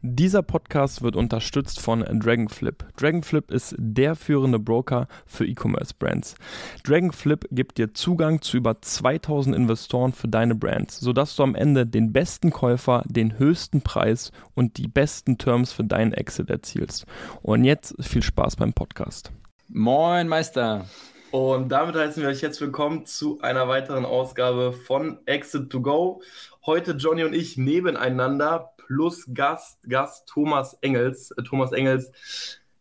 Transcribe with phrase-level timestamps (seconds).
[0.00, 2.84] Dieser Podcast wird unterstützt von Dragonflip.
[2.96, 6.36] Dragonflip ist der führende Broker für E-Commerce-Brands.
[6.84, 11.84] Dragonflip gibt dir Zugang zu über 2000 Investoren für deine Brands, sodass du am Ende
[11.84, 17.04] den besten Käufer, den höchsten Preis und die besten Terms für deinen Exit erzielst.
[17.42, 19.32] Und jetzt viel Spaß beim Podcast.
[19.66, 20.84] Moin, Meister.
[21.32, 26.22] Und damit heißen wir euch jetzt willkommen zu einer weiteren Ausgabe von Exit to Go.
[26.64, 31.30] Heute Johnny und ich nebeneinander plus Gast, Gast Thomas Engels.
[31.32, 32.10] Äh, Thomas Engels,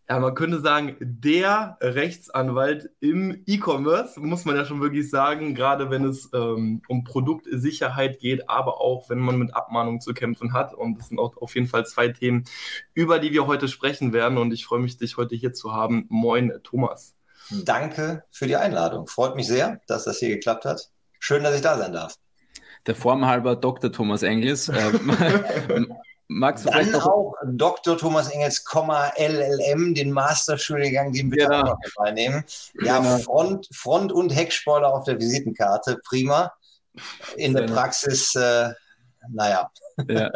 [0.09, 5.89] ja, man könnte sagen, der Rechtsanwalt im E-Commerce, muss man ja schon wirklich sagen, gerade
[5.89, 10.73] wenn es ähm, um Produktsicherheit geht, aber auch wenn man mit Abmahnungen zu kämpfen hat.
[10.73, 12.45] Und das sind auch auf jeden Fall zwei Themen,
[12.93, 14.37] über die wir heute sprechen werden.
[14.37, 16.05] Und ich freue mich, dich heute hier zu haben.
[16.07, 17.15] Moin, Thomas.
[17.65, 19.07] Danke für die Einladung.
[19.07, 20.89] Freut mich sehr, dass das hier geklappt hat.
[21.20, 22.15] Schön, dass ich da sein darf
[22.88, 23.91] der Form halber Dr.
[23.91, 24.70] Thomas Engels.
[24.70, 24.91] Äh,
[26.27, 27.98] magst du Dann vielleicht auch Dr.
[27.98, 28.63] Thomas Engels,
[29.18, 31.63] LLM, den Masterstudiengang, den wir ja.
[31.63, 32.44] auch noch reinnehmen.
[32.82, 33.18] Ja, genau.
[33.20, 36.52] Front, Front- und Heckspoiler auf der Visitenkarte, prima.
[37.35, 38.71] In der Praxis, äh,
[39.29, 39.70] naja.
[40.07, 40.32] Ja.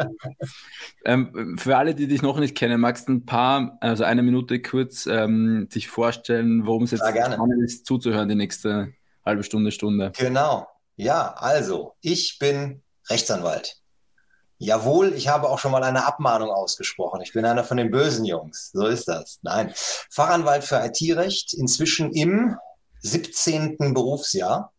[1.04, 4.60] Ähm, für alle, die dich noch nicht kennen, magst du ein paar, also eine Minute
[4.60, 8.92] kurz ähm, dich vorstellen, worum es jetzt spannend ist, zuzuhören die nächste
[9.24, 10.12] halbe Stunde, Stunde.
[10.16, 10.66] Genau.
[10.96, 13.76] Ja, also, ich bin Rechtsanwalt.
[14.58, 17.20] Jawohl, ich habe auch schon mal eine Abmahnung ausgesprochen.
[17.20, 18.70] Ich bin einer von den bösen Jungs.
[18.72, 19.40] So ist das.
[19.42, 19.72] Nein.
[19.74, 22.56] Fachanwalt für IT-Recht, inzwischen im
[23.00, 23.92] 17.
[23.92, 24.72] Berufsjahr.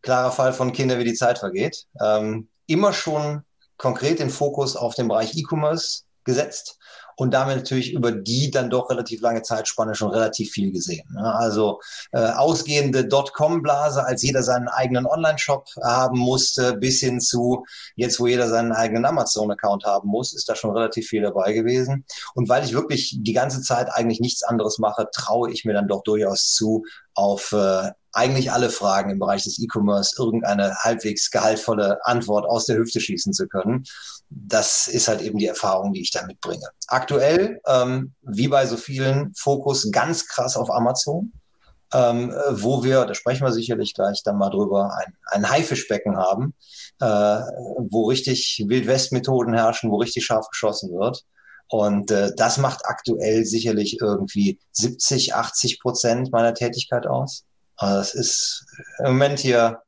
[0.00, 1.86] Klarer Fall von Kinder, wie die Zeit vergeht.
[2.00, 3.44] Ähm, immer schon
[3.76, 6.78] konkret den Fokus auf den Bereich E-Commerce gesetzt
[7.20, 11.06] und damit natürlich über die dann doch relativ lange Zeitspanne schon relativ viel gesehen.
[11.12, 11.22] Ne?
[11.22, 11.80] Also
[12.12, 18.26] äh, ausgehende Dotcom-Blase, als jeder seinen eigenen Online-Shop haben musste, bis hin zu jetzt, wo
[18.26, 22.06] jeder seinen eigenen Amazon-Account haben muss, ist da schon relativ viel dabei gewesen.
[22.34, 25.88] Und weil ich wirklich die ganze Zeit eigentlich nichts anderes mache, traue ich mir dann
[25.88, 32.04] doch durchaus zu, auf äh, eigentlich alle Fragen im Bereich des E-Commerce irgendeine halbwegs gehaltvolle
[32.04, 33.84] Antwort aus der Hüfte schießen zu können.
[34.28, 36.66] Das ist halt eben die Erfahrung, die ich da mitbringe.
[36.88, 41.32] Aktuell, ähm, wie bei so vielen, Fokus ganz krass auf Amazon,
[41.92, 46.54] ähm, wo wir, da sprechen wir sicherlich gleich dann mal drüber, ein, ein Haifischbecken haben,
[47.00, 51.24] äh, wo richtig Wildwest-Methoden herrschen, wo richtig scharf geschossen wird.
[51.68, 57.44] Und äh, das macht aktuell sicherlich irgendwie 70, 80 Prozent meiner Tätigkeit aus.
[57.80, 58.66] Also das ist
[58.98, 59.82] im Moment hier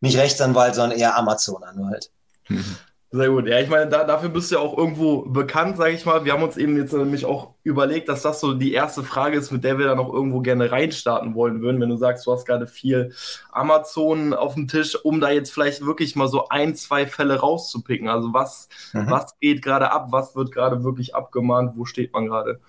[0.00, 2.10] nicht Rechtsanwalt, sondern eher Amazon-Anwalt.
[2.48, 2.76] Mhm.
[3.10, 3.46] Sehr gut.
[3.48, 6.24] Ja, ich meine, da, dafür bist du ja auch irgendwo bekannt, sage ich mal.
[6.24, 9.50] Wir haben uns eben jetzt nämlich auch überlegt, dass das so die erste Frage ist,
[9.50, 11.80] mit der wir dann auch irgendwo gerne reinstarten wollen würden.
[11.80, 13.12] Wenn du sagst, du hast gerade viel
[13.50, 18.08] Amazon auf dem Tisch, um da jetzt vielleicht wirklich mal so ein, zwei Fälle rauszupicken.
[18.08, 19.10] Also was, mhm.
[19.10, 20.08] was geht gerade ab?
[20.10, 21.72] Was wird gerade wirklich abgemahnt?
[21.76, 22.60] Wo steht man gerade?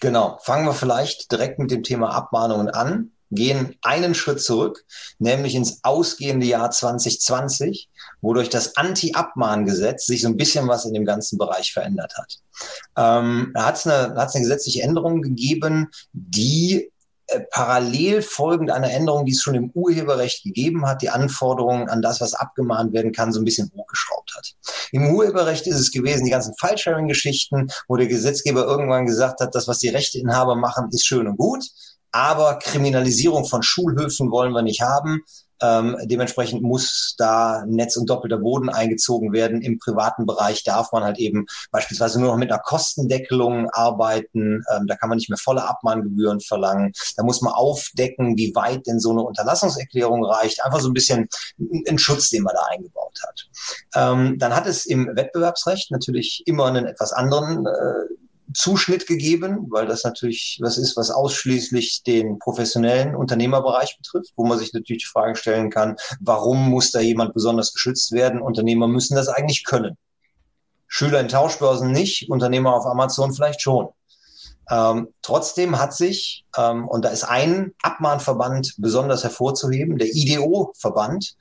[0.00, 0.38] Genau.
[0.42, 4.84] Fangen wir vielleicht direkt mit dem Thema Abmahnungen an gehen einen Schritt zurück,
[5.18, 7.88] nämlich ins ausgehende Jahr 2020,
[8.20, 12.38] wodurch das Anti-Abmahngesetz sich so ein bisschen was in dem ganzen Bereich verändert hat.
[12.96, 16.90] Ähm, da hat es eine, eine gesetzliche Änderung gegeben, die
[17.26, 22.02] äh, parallel folgend einer Änderung, die es schon im Urheberrecht gegeben hat, die Anforderungen an
[22.02, 24.54] das, was abgemahnt werden kann, so ein bisschen hochgeschraubt hat.
[24.92, 29.66] Im Urheberrecht ist es gewesen, die ganzen File-Sharing-Geschichten, wo der Gesetzgeber irgendwann gesagt hat, das,
[29.66, 31.64] was die Rechteinhaber machen, ist schön und gut
[32.14, 35.24] aber Kriminalisierung von Schulhöfen wollen wir nicht haben.
[35.60, 39.62] Ähm, dementsprechend muss da Netz und doppelter Boden eingezogen werden.
[39.62, 44.62] Im privaten Bereich darf man halt eben beispielsweise nur noch mit einer Kostendeckelung arbeiten.
[44.72, 46.92] Ähm, da kann man nicht mehr volle Abmahngebühren verlangen.
[47.16, 50.64] Da muss man aufdecken, wie weit denn so eine Unterlassungserklärung reicht.
[50.64, 51.28] Einfach so ein bisschen
[51.88, 53.48] ein Schutz, den man da eingebaut hat.
[53.96, 58.23] Ähm, dann hat es im Wettbewerbsrecht natürlich immer einen etwas anderen äh,
[58.54, 64.58] Zuschnitt gegeben, weil das natürlich was ist, was ausschließlich den professionellen Unternehmerbereich betrifft, wo man
[64.58, 68.40] sich natürlich die Frage stellen kann, warum muss da jemand besonders geschützt werden?
[68.40, 69.96] Unternehmer müssen das eigentlich können.
[70.86, 73.88] Schüler in Tauschbörsen nicht, Unternehmer auf Amazon vielleicht schon.
[74.70, 81.34] Ähm, trotzdem hat sich, ähm, und da ist ein Abmahnverband besonders hervorzuheben, der IDO-Verband,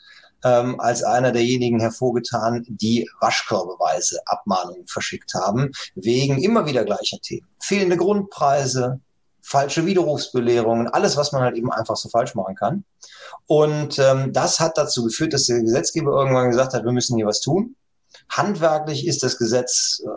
[0.44, 7.48] ähm, als einer derjenigen hervorgetan, die waschkörbeweise Abmahnungen verschickt haben, wegen immer wieder gleicher Themen.
[7.60, 9.00] Fehlende Grundpreise,
[9.42, 12.86] falsche Widerrufsbelehrungen, alles, was man halt eben einfach so falsch machen kann.
[13.46, 17.28] Und ähm, das hat dazu geführt, dass der Gesetzgeber irgendwann gesagt hat, wir müssen hier
[17.28, 17.76] was tun.
[18.30, 20.10] Handwerklich ist das Gesetz äh,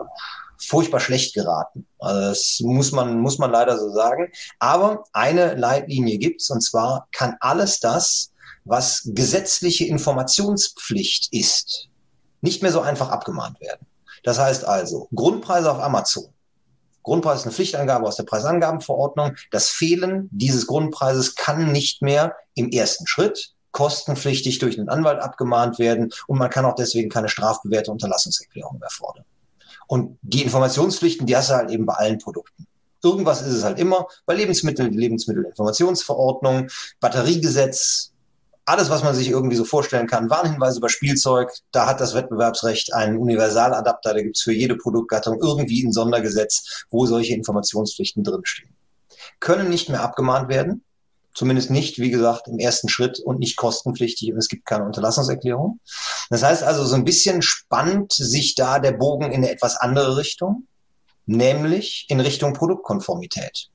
[0.59, 1.85] furchtbar schlecht geraten.
[1.99, 4.31] Also das muss man, muss man leider so sagen.
[4.59, 8.31] Aber eine Leitlinie gibt's und zwar kann alles das,
[8.67, 11.87] was gesetzliche Informationspflicht ist,
[12.41, 13.85] nicht mehr so einfach abgemahnt werden.
[14.23, 16.25] Das heißt also, Grundpreise auf Amazon.
[17.03, 19.35] Grundpreis ist eine Pflichtangabe aus der Preisangabenverordnung.
[19.51, 25.79] Das Fehlen dieses Grundpreises kann nicht mehr im ersten Schritt kostenpflichtig durch einen Anwalt abgemahnt
[25.79, 29.23] werden und man kann auch deswegen keine strafbewährte Unterlassungserklärung mehr fordern.
[29.87, 32.67] Und die Informationspflichten, die hast du halt eben bei allen Produkten.
[33.03, 34.07] Irgendwas ist es halt immer.
[34.25, 36.69] Bei Lebensmitteln, Lebensmittelinformationsverordnung,
[36.99, 38.11] Batteriegesetz,
[38.67, 42.93] alles, was man sich irgendwie so vorstellen kann, Warnhinweise über Spielzeug, da hat das Wettbewerbsrecht
[42.93, 48.75] einen Universaladapter, da gibt's für jede Produktgattung irgendwie ein Sondergesetz, wo solche Informationspflichten drinstehen.
[49.39, 50.83] Können nicht mehr abgemahnt werden,
[51.33, 55.79] zumindest nicht, wie gesagt, im ersten Schritt und nicht kostenpflichtig und es gibt keine Unterlassungserklärung.
[56.29, 60.17] Das heißt also, so ein bisschen spannt sich da der Bogen in eine etwas andere
[60.17, 60.67] Richtung,
[61.25, 63.69] nämlich in Richtung Produktkonformität.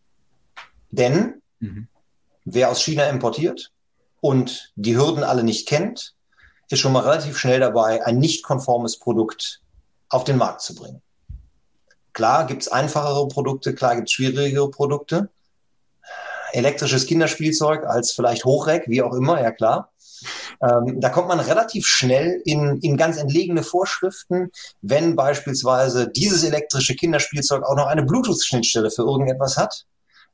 [0.91, 1.89] Denn mhm.
[2.44, 3.73] wer aus China importiert,
[4.22, 6.14] und die Hürden alle nicht kennt,
[6.70, 9.60] ist schon mal relativ schnell dabei, ein nicht konformes Produkt
[10.08, 11.02] auf den Markt zu bringen.
[12.12, 15.28] Klar gibt es einfachere Produkte, klar gibt es schwierigere Produkte.
[16.52, 19.90] Elektrisches Kinderspielzeug als vielleicht Hochreck, wie auch immer, ja klar.
[20.62, 24.52] Ähm, da kommt man relativ schnell in, in ganz entlegene Vorschriften,
[24.82, 29.84] wenn beispielsweise dieses elektrische Kinderspielzeug auch noch eine Bluetooth-Schnittstelle für irgendetwas hat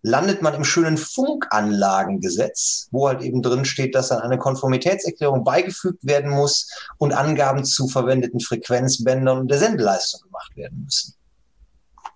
[0.03, 6.05] landet man im schönen Funkanlagengesetz, wo halt eben drin steht, dass dann eine Konformitätserklärung beigefügt
[6.07, 11.15] werden muss und Angaben zu verwendeten Frequenzbändern und der Sendeleistung gemacht werden müssen.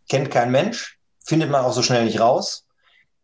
[0.09, 2.65] Kennt kein Mensch, findet man auch so schnell nicht raus,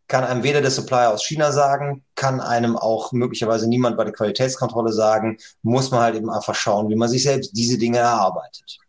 [0.07, 4.13] kann einem weder der Supplier aus China sagen, kann einem auch möglicherweise niemand bei der
[4.13, 8.79] Qualitätskontrolle sagen, muss man halt eben einfach schauen, wie man sich selbst diese Dinge erarbeitet.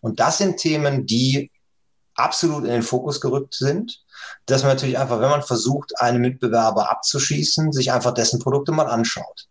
[0.00, 1.50] Und das sind Themen, die
[2.14, 4.02] absolut in den Fokus gerückt sind
[4.46, 8.86] dass man natürlich einfach, wenn man versucht, einen Mitbewerber abzuschießen, sich einfach dessen Produkte mal
[8.86, 9.46] anschaut.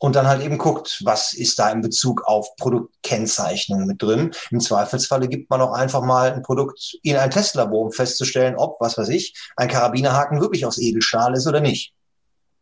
[0.00, 4.30] Und dann halt eben guckt, was ist da in Bezug auf Produktkennzeichnung mit drin.
[4.52, 8.80] Im Zweifelsfalle gibt man auch einfach mal ein Produkt in ein Testlabor, um festzustellen, ob,
[8.80, 11.94] was weiß ich, ein Karabinerhaken wirklich aus Edelstahl ist oder nicht.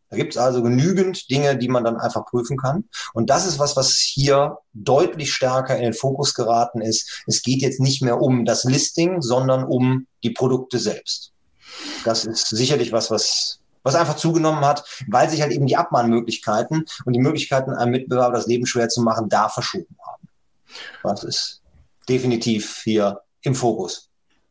[0.09, 2.85] Da gibt es also genügend Dinge, die man dann einfach prüfen kann.
[3.13, 7.25] Und das ist was, was hier deutlich stärker in den Fokus geraten ist.
[7.27, 11.33] Es geht jetzt nicht mehr um das Listing, sondern um die Produkte selbst.
[12.05, 16.85] Das ist sicherlich was, was, was einfach zugenommen hat, weil sich halt eben die Abmahnmöglichkeiten
[17.05, 20.29] und die Möglichkeiten, einem Mitbewerber das Leben schwer zu machen, da verschoben haben.
[21.03, 21.63] Das ist
[22.09, 24.06] definitiv hier im Fokus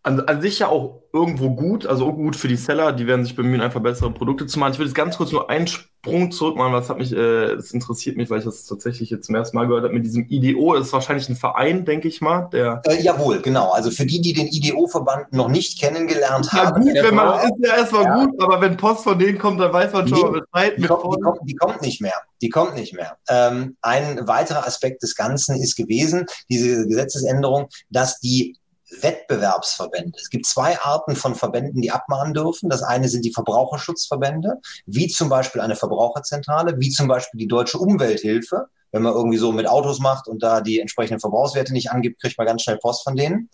[0.05, 3.25] an, an sich ja auch irgendwo gut, also auch gut für die Seller, die werden
[3.25, 4.73] sich bemühen, einfach bessere Produkte zu machen.
[4.73, 7.71] Ich will jetzt ganz kurz nur einen Sprung zurück machen, was hat mich, äh, das
[7.71, 10.75] interessiert mich, weil ich das tatsächlich jetzt zum ersten Mal gehört habe, mit diesem IDO,
[10.75, 12.83] das ist wahrscheinlich ein Verein, denke ich mal, der...
[12.85, 16.83] Äh, jawohl, genau, also für die, die den IDO-Verband noch nicht kennengelernt ja, haben...
[16.83, 18.25] gut, wenn man, ist ja erstmal ja.
[18.25, 20.73] gut, aber wenn Post von denen kommt, dann weiß man schon nee, Bescheid.
[20.77, 23.17] Die, kommt, die, kommt, die kommt nicht mehr, die kommt nicht mehr.
[23.27, 28.55] Ähm, ein weiterer Aspekt des Ganzen ist gewesen, diese Gesetzesänderung, dass die
[29.01, 30.17] Wettbewerbsverbände.
[30.19, 32.69] Es gibt zwei Arten von Verbänden, die abmahnen dürfen.
[32.69, 37.77] Das eine sind die Verbraucherschutzverbände, wie zum Beispiel eine Verbraucherzentrale, wie zum Beispiel die Deutsche
[37.77, 38.67] Umwelthilfe.
[38.91, 42.37] Wenn man irgendwie so mit Autos macht und da die entsprechenden Verbrauchswerte nicht angibt, kriegt
[42.37, 43.49] man ganz schnell Post von denen.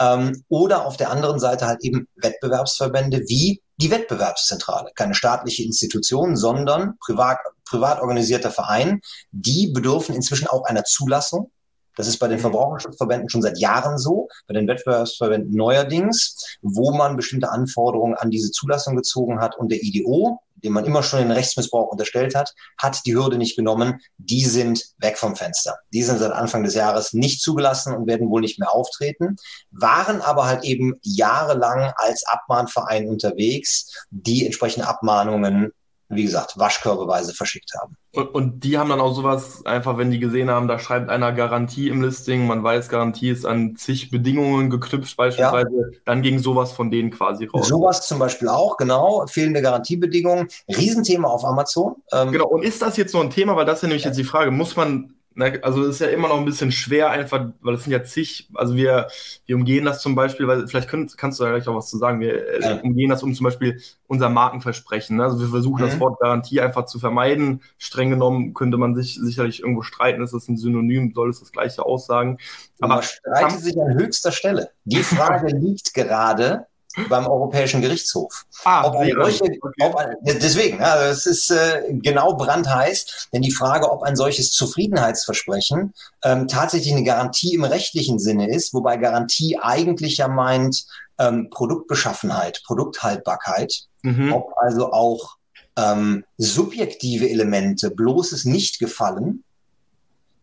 [0.00, 4.90] Ähm, oder auf der anderen Seite halt eben Wettbewerbsverbände wie die Wettbewerbszentrale.
[4.94, 9.00] Keine staatliche Institution, sondern privat, privat organisierter Verein.
[9.30, 11.52] Die bedürfen inzwischen auch einer Zulassung
[11.96, 12.42] das ist bei den mhm.
[12.42, 18.50] Verbraucherschutzverbänden schon seit Jahren so, bei den Wettbewerbsverbänden neuerdings, wo man bestimmte Anforderungen an diese
[18.50, 23.00] Zulassung gezogen hat und der IDO, dem man immer schon den Rechtsmissbrauch unterstellt hat, hat
[23.06, 24.00] die Hürde nicht genommen.
[24.18, 25.78] Die sind weg vom Fenster.
[25.92, 29.36] Die sind seit Anfang des Jahres nicht zugelassen und werden wohl nicht mehr auftreten,
[29.70, 35.72] waren aber halt eben jahrelang als Abmahnverein unterwegs, die entsprechende Abmahnungen
[36.10, 37.96] wie gesagt, waschkörbeweise verschickt haben.
[38.12, 41.30] Und, und, die haben dann auch sowas, einfach wenn die gesehen haben, da schreibt einer
[41.30, 45.98] Garantie im Listing, man weiß, Garantie ist an zig Bedingungen geknüpft beispielsweise, ja.
[46.04, 47.68] dann ging sowas von denen quasi raus.
[47.68, 51.94] Sowas zum Beispiel auch, genau, fehlende Garantiebedingungen, Riesenthema auf Amazon.
[52.12, 54.08] Ähm, genau, und ist das jetzt noch ein Thema, weil das ist ja nämlich ja.
[54.08, 57.50] jetzt die Frage, muss man also es ist ja immer noch ein bisschen schwer, einfach,
[57.60, 59.08] weil es sind ja zig, also wir,
[59.46, 61.98] wir umgehen das zum Beispiel, weil vielleicht könnt, kannst du da gleich auch was zu
[61.98, 62.80] sagen, wir äh, ja.
[62.80, 65.16] umgehen das um zum Beispiel unser Markenversprechen.
[65.16, 65.24] Ne?
[65.24, 65.86] Also wir versuchen mhm.
[65.86, 67.62] das Wort Garantie einfach zu vermeiden.
[67.78, 71.52] Streng genommen könnte man sich sicherlich irgendwo streiten, ist das ein Synonym, soll es das
[71.52, 72.38] gleiche aussagen.
[72.80, 74.70] Aber man streitet sich an höchster Stelle.
[74.84, 76.66] Die Frage liegt gerade
[77.08, 78.46] beim Europäischen Gerichtshof.
[78.64, 79.44] Ah, ob eine solche,
[79.80, 84.52] ob ein, deswegen, ja, das ist äh, genau brandheiß, denn die Frage, ob ein solches
[84.52, 85.94] Zufriedenheitsversprechen
[86.24, 90.84] ähm, tatsächlich eine Garantie im rechtlichen Sinne ist, wobei Garantie eigentlich ja meint
[91.18, 94.32] ähm, Produktbeschaffenheit, Produkthaltbarkeit, mhm.
[94.32, 95.36] ob also auch
[95.76, 99.44] ähm, subjektive Elemente, bloßes Nicht-Gefallen,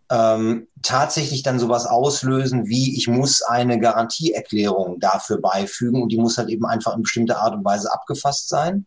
[0.09, 6.37] ähm, tatsächlich dann sowas auslösen wie, ich muss eine Garantieerklärung dafür beifügen und die muss
[6.37, 8.85] halt eben einfach in bestimmter Art und Weise abgefasst sein.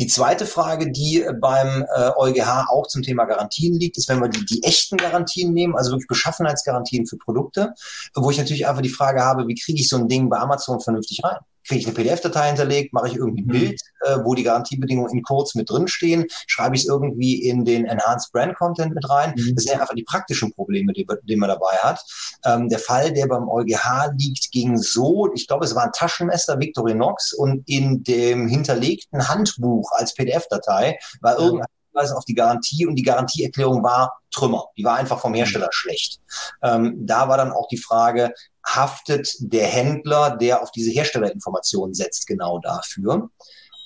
[0.00, 4.28] Die zweite Frage, die beim äh, EuGH auch zum Thema Garantien liegt, ist, wenn wir
[4.28, 7.72] die, die echten Garantien nehmen, also wirklich Beschaffenheitsgarantien für Produkte,
[8.14, 10.80] wo ich natürlich einfach die Frage habe, wie kriege ich so ein Ding bei Amazon
[10.80, 11.38] vernünftig rein?
[11.66, 13.50] Kriege ich eine PDF-Datei hinterlegt, mache ich irgendwie ein mhm.
[13.50, 17.84] Bild, äh, wo die Garantiebedingungen in kurz mit drinstehen, schreibe ich es irgendwie in den
[17.84, 19.34] Enhanced Brand Content mit rein.
[19.36, 19.54] Mhm.
[19.54, 22.00] Das sind ja einfach die praktischen Probleme, die, die man dabei hat.
[22.44, 26.58] Ähm, der Fall, der beim EuGH liegt, ging so, ich glaube, es war ein Taschenmesser
[26.58, 32.96] Victorinox und in dem hinterlegten Handbuch als PDF-Datei war irgendein Hinweis auf die Garantie und
[32.96, 34.66] die Garantieerklärung war Trümmer.
[34.76, 36.20] Die war einfach vom Hersteller schlecht.
[36.62, 38.32] Ähm, da war dann auch die Frage,
[38.64, 43.30] haftet der Händler, der auf diese Herstellerinformationen setzt, genau dafür.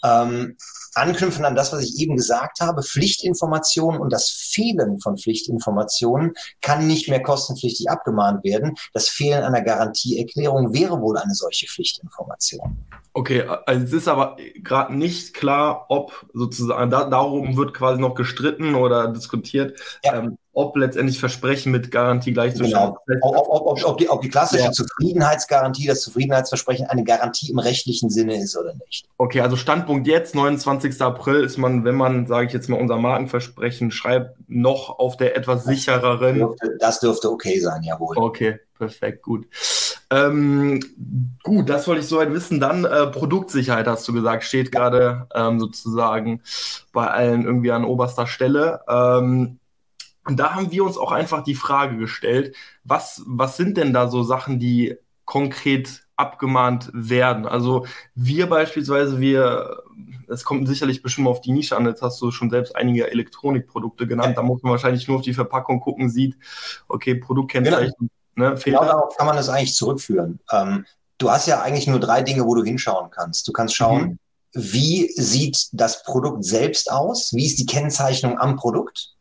[0.05, 0.57] Ähm,
[0.97, 6.87] anknüpfen an das, was ich eben gesagt habe, Pflichtinformationen und das Fehlen von Pflichtinformationen kann
[6.87, 8.75] nicht mehr kostenpflichtig abgemahnt werden.
[8.93, 12.79] Das Fehlen einer Garantieerklärung wäre wohl eine solche Pflichtinformation.
[13.13, 18.15] Okay, also es ist aber gerade nicht klar, ob sozusagen, da, darum wird quasi noch
[18.15, 20.17] gestritten oder diskutiert, ja.
[20.17, 22.95] ähm, ob letztendlich Versprechen mit Garantie gleichzustellen.
[23.07, 23.21] Genau.
[23.21, 24.73] Ob, ob, ob, ob, die, ob die klassische ja.
[24.73, 29.07] Zufriedenheitsgarantie, das Zufriedenheitsversprechen eine Garantie im rechtlichen Sinne ist oder nicht.
[29.19, 30.99] Okay, also Standpunkt jetzt, 29.
[31.03, 35.37] April, ist man, wenn man, sage ich jetzt mal, unser Markenversprechen schreibt, noch auf der
[35.37, 36.39] etwas sichereren.
[36.39, 38.17] Das dürfte, das dürfte okay sein, jawohl.
[38.17, 39.47] Okay, perfekt, gut.
[40.09, 40.81] Ähm,
[41.43, 42.61] gut, das wollte ich soweit wissen.
[42.61, 46.41] Dann äh, Produktsicherheit, hast du gesagt, steht gerade ähm, sozusagen
[46.95, 48.81] bei allen irgendwie an oberster Stelle.
[48.89, 49.59] Ähm,
[50.27, 54.09] und da haben wir uns auch einfach die Frage gestellt, was, was sind denn da
[54.09, 57.47] so Sachen, die konkret abgemahnt werden?
[57.47, 59.83] Also wir beispielsweise, wir,
[60.29, 64.09] es kommt sicherlich bestimmt auf die Nische an, jetzt hast du schon selbst einige Elektronikprodukte
[64.09, 64.35] genannt, ja.
[64.35, 66.37] da muss man wahrscheinlich nur auf die Verpackung gucken, sieht,
[66.89, 67.95] okay, Produktkennzeichen.
[68.35, 68.51] Genau.
[68.51, 70.41] Ne, genau darauf kann man es eigentlich zurückführen.
[70.53, 70.85] Ähm,
[71.19, 73.49] du hast ja eigentlich nur drei Dinge, wo du hinschauen kannst.
[73.49, 74.19] Du kannst schauen, mhm.
[74.53, 77.33] wie sieht das Produkt selbst aus?
[77.33, 79.16] Wie ist die Kennzeichnung am Produkt?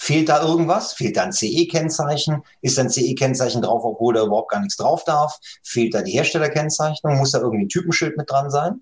[0.00, 0.92] Fehlt da irgendwas?
[0.92, 2.42] Fehlt da ein CE-Kennzeichen?
[2.62, 5.38] Ist ein CE-Kennzeichen drauf, obwohl da überhaupt gar nichts drauf darf?
[5.64, 7.18] Fehlt da die Herstellerkennzeichnung?
[7.18, 8.80] Muss da irgendwie ein Typenschild mit dran sein?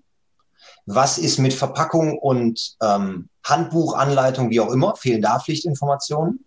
[0.85, 4.95] Was ist mit Verpackung und ähm, Handbuch, Anleitung, wie auch immer?
[4.95, 6.45] Fehlen da Pflichtinformationen?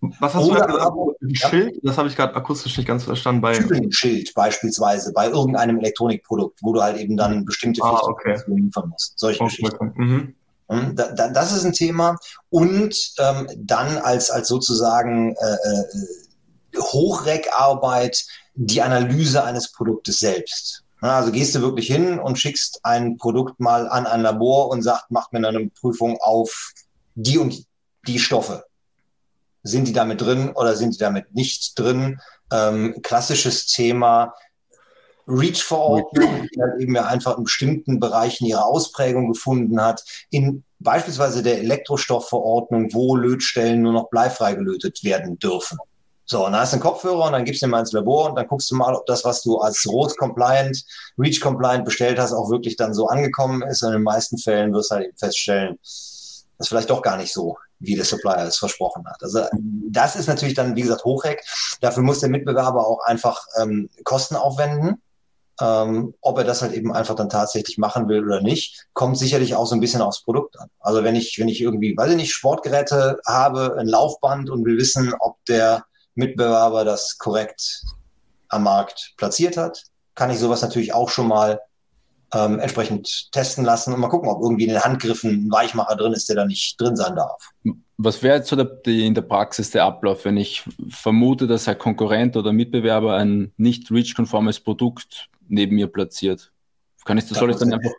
[0.00, 0.96] Was hast Oder du gesagt?
[1.20, 1.80] Ein Schild?
[1.82, 3.42] Das habe ich gerade akustisch nicht ganz verstanden.
[3.42, 3.54] Bei
[3.90, 8.40] Schild beispielsweise bei irgendeinem Elektronikprodukt, wo du halt eben dann bestimmte ah, okay.
[8.46, 9.18] liefern musst.
[9.18, 9.56] Solche okay.
[9.56, 9.92] Geschichten.
[9.96, 10.34] Mhm.
[10.68, 12.16] Hm, da, das ist ein Thema.
[12.50, 20.84] Und ähm, dann als, als sozusagen äh, äh, Hochreckarbeit die Analyse eines Produktes selbst.
[21.00, 25.10] Also gehst du wirklich hin und schickst ein Produkt mal an ein Labor und sagt,
[25.10, 26.72] macht mir eine Prüfung auf
[27.14, 27.64] die und
[28.06, 28.64] die Stoffe.
[29.62, 32.20] Sind die damit drin oder sind die damit nicht drin?
[32.52, 34.34] Ähm, klassisches Thema
[35.28, 40.04] REACH-Verordnung, die halt eben ja einfach in bestimmten Bereichen ihre Ausprägung gefunden hat.
[40.30, 45.78] In beispielsweise der Elektrostoffverordnung, wo Lötstellen nur noch bleifrei gelötet werden dürfen.
[46.24, 48.28] So, und dann hast du einen Kopfhörer und dann gibst du ihn mal ins Labor
[48.28, 50.84] und dann guckst du mal, ob das, was du als ROS-Compliant,
[51.18, 53.82] REACH-Compliant bestellt hast, auch wirklich dann so angekommen ist.
[53.82, 55.78] Und in den meisten Fällen wirst du halt eben feststellen,
[56.58, 59.22] das vielleicht doch gar nicht so, wie der Supplier es versprochen hat.
[59.22, 59.46] Also
[59.90, 61.42] das ist natürlich dann, wie gesagt, Hochreck.
[61.80, 65.00] Dafür muss der Mitbewerber auch einfach ähm, Kosten aufwenden.
[65.60, 69.56] Ähm, ob er das halt eben einfach dann tatsächlich machen will oder nicht, kommt sicherlich
[69.56, 70.68] auch so ein bisschen aufs Produkt an.
[70.78, 74.78] Also wenn ich, wenn ich irgendwie, weiß ich nicht, Sportgeräte habe, ein Laufband und will
[74.78, 75.84] wissen, ob der
[76.14, 77.82] Mitbewerber das korrekt
[78.48, 79.84] am Markt platziert hat,
[80.14, 81.60] kann ich sowas natürlich auch schon mal
[82.34, 86.12] ähm, entsprechend testen lassen und mal gucken, ob irgendwie in den Handgriffen ein Weichmacher drin
[86.12, 87.50] ist, der da nicht drin sein darf.
[87.96, 91.68] Was wäre jetzt so der, die, in der Praxis der Ablauf, wenn ich vermute, dass
[91.68, 96.52] ein Konkurrent oder Mitbewerber ein nicht REACH-konformes Produkt neben mir platziert?
[97.04, 97.92] Kann ich das, soll ich dann einfach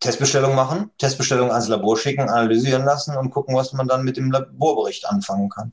[0.00, 4.30] Testbestellung machen, Testbestellung ans Labor schicken, analysieren lassen und gucken, was man dann mit dem
[4.30, 5.72] Laborbericht anfangen kann.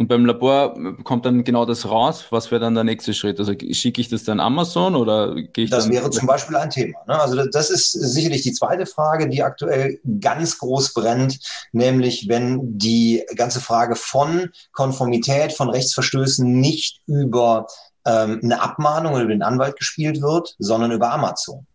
[0.00, 2.26] Und beim Labor kommt dann genau das raus.
[2.30, 3.40] Was wäre dann der nächste Schritt?
[3.40, 6.70] Also schicke ich das dann Amazon oder gehe ich Das dann wäre zum Beispiel ein
[6.70, 7.00] Thema.
[7.08, 7.20] Ne?
[7.20, 11.40] Also das ist sicherlich die zweite Frage, die aktuell ganz groß brennt,
[11.72, 17.66] nämlich wenn die ganze Frage von Konformität, von Rechtsverstößen nicht über
[18.08, 21.66] ähm, eine Abmahnung über den Anwalt gespielt wird, sondern über Amazon.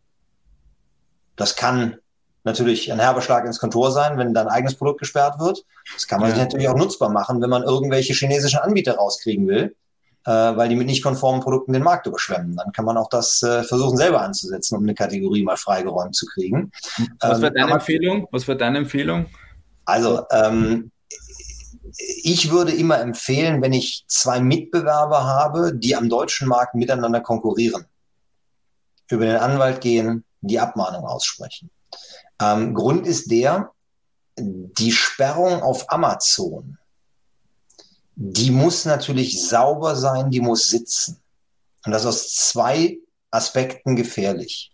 [1.35, 1.97] Das kann
[2.43, 5.63] natürlich ein herber Schlag ins Kontor sein, wenn dein eigenes Produkt gesperrt wird.
[5.93, 6.35] Das kann man ja.
[6.35, 9.75] sich natürlich auch nutzbar machen, wenn man irgendwelche chinesischen Anbieter rauskriegen will,
[10.25, 12.55] äh, weil die mit nicht konformen Produkten den Markt überschwemmen.
[12.55, 16.25] Dann kann man auch das äh, versuchen selber anzusetzen, um eine Kategorie mal freigeräumt zu
[16.25, 16.71] kriegen.
[17.19, 18.27] Was wäre ähm, deine Empfehlung?
[18.31, 19.27] Was wäre deine Empfehlung?
[19.85, 20.91] Also ähm,
[21.97, 27.85] ich würde immer empfehlen, wenn ich zwei Mitbewerber habe, die am deutschen Markt miteinander konkurrieren,
[29.09, 31.69] über den Anwalt gehen, die Abmahnung aussprechen.
[32.41, 33.71] Ähm, Grund ist der,
[34.37, 36.77] die Sperrung auf Amazon,
[38.15, 41.21] die muss natürlich sauber sein, die muss sitzen.
[41.85, 42.99] Und das aus zwei
[43.31, 44.71] Aspekten gefährlich.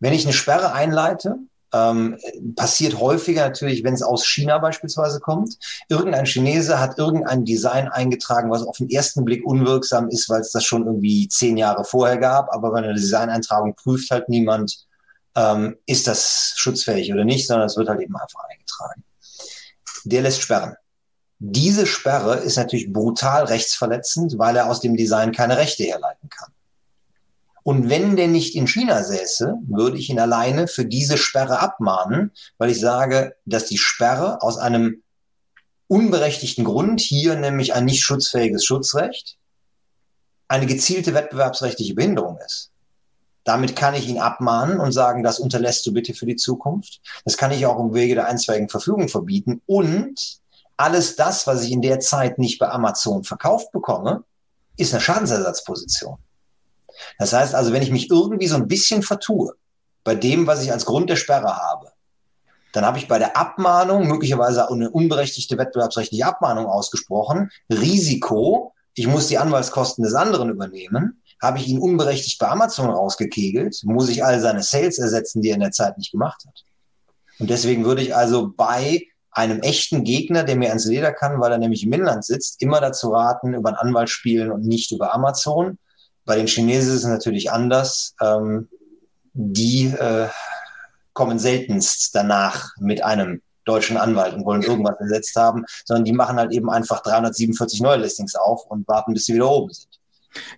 [0.00, 1.36] Wenn ich eine Sperre einleite,
[1.72, 2.18] ähm,
[2.56, 5.58] passiert häufiger natürlich, wenn es aus China beispielsweise kommt.
[5.88, 10.52] Irgendein Chinese hat irgendein Design eingetragen, was auf den ersten Blick unwirksam ist, weil es
[10.52, 12.52] das schon irgendwie zehn Jahre vorher gab.
[12.52, 14.86] Aber bei einer Designeintragung prüft halt niemand,
[15.36, 19.04] ähm, ist das schutzfähig oder nicht, sondern es wird halt eben einfach eingetragen.
[20.04, 20.74] Der lässt sperren.
[21.40, 26.52] Diese Sperre ist natürlich brutal rechtsverletzend, weil er aus dem Design keine Rechte herleiten kann.
[27.68, 32.32] Und wenn der nicht in China säße, würde ich ihn alleine für diese Sperre abmahnen,
[32.56, 35.02] weil ich sage, dass die Sperre aus einem
[35.86, 39.36] unberechtigten Grund, hier nämlich ein nicht schutzfähiges Schutzrecht,
[40.48, 42.70] eine gezielte wettbewerbsrechtliche Behinderung ist.
[43.44, 47.02] Damit kann ich ihn abmahnen und sagen, das unterlässt du bitte für die Zukunft.
[47.26, 49.60] Das kann ich auch im Wege der einstweiligen Verfügung verbieten.
[49.66, 50.38] Und
[50.78, 54.24] alles das, was ich in der Zeit nicht bei Amazon verkauft bekomme,
[54.78, 56.16] ist eine Schadensersatzposition.
[57.18, 59.54] Das heißt also, wenn ich mich irgendwie so ein bisschen vertue
[60.04, 61.92] bei dem, was ich als Grund der Sperre habe,
[62.72, 67.50] dann habe ich bei der Abmahnung möglicherweise eine unberechtigte wettbewerbsrechtliche Abmahnung ausgesprochen.
[67.70, 71.22] Risiko, ich muss die Anwaltskosten des anderen übernehmen.
[71.40, 75.54] Habe ich ihn unberechtigt bei Amazon rausgekegelt, muss ich all seine Sales ersetzen, die er
[75.54, 76.64] in der Zeit nicht gemacht hat.
[77.38, 81.52] Und deswegen würde ich also bei einem echten Gegner, der mir ans Leder kann, weil
[81.52, 85.14] er nämlich im Inland sitzt, immer dazu raten, über einen Anwalt spielen und nicht über
[85.14, 85.78] Amazon.
[86.28, 88.14] Bei den Chinesen ist es natürlich anders.
[88.20, 88.68] Ähm,
[89.32, 90.28] die äh,
[91.14, 96.36] kommen seltenst danach mit einem deutschen Anwalt und wollen irgendwas ersetzt haben, sondern die machen
[96.36, 99.88] halt eben einfach 347 neue Listings auf und warten, bis sie wieder oben sind.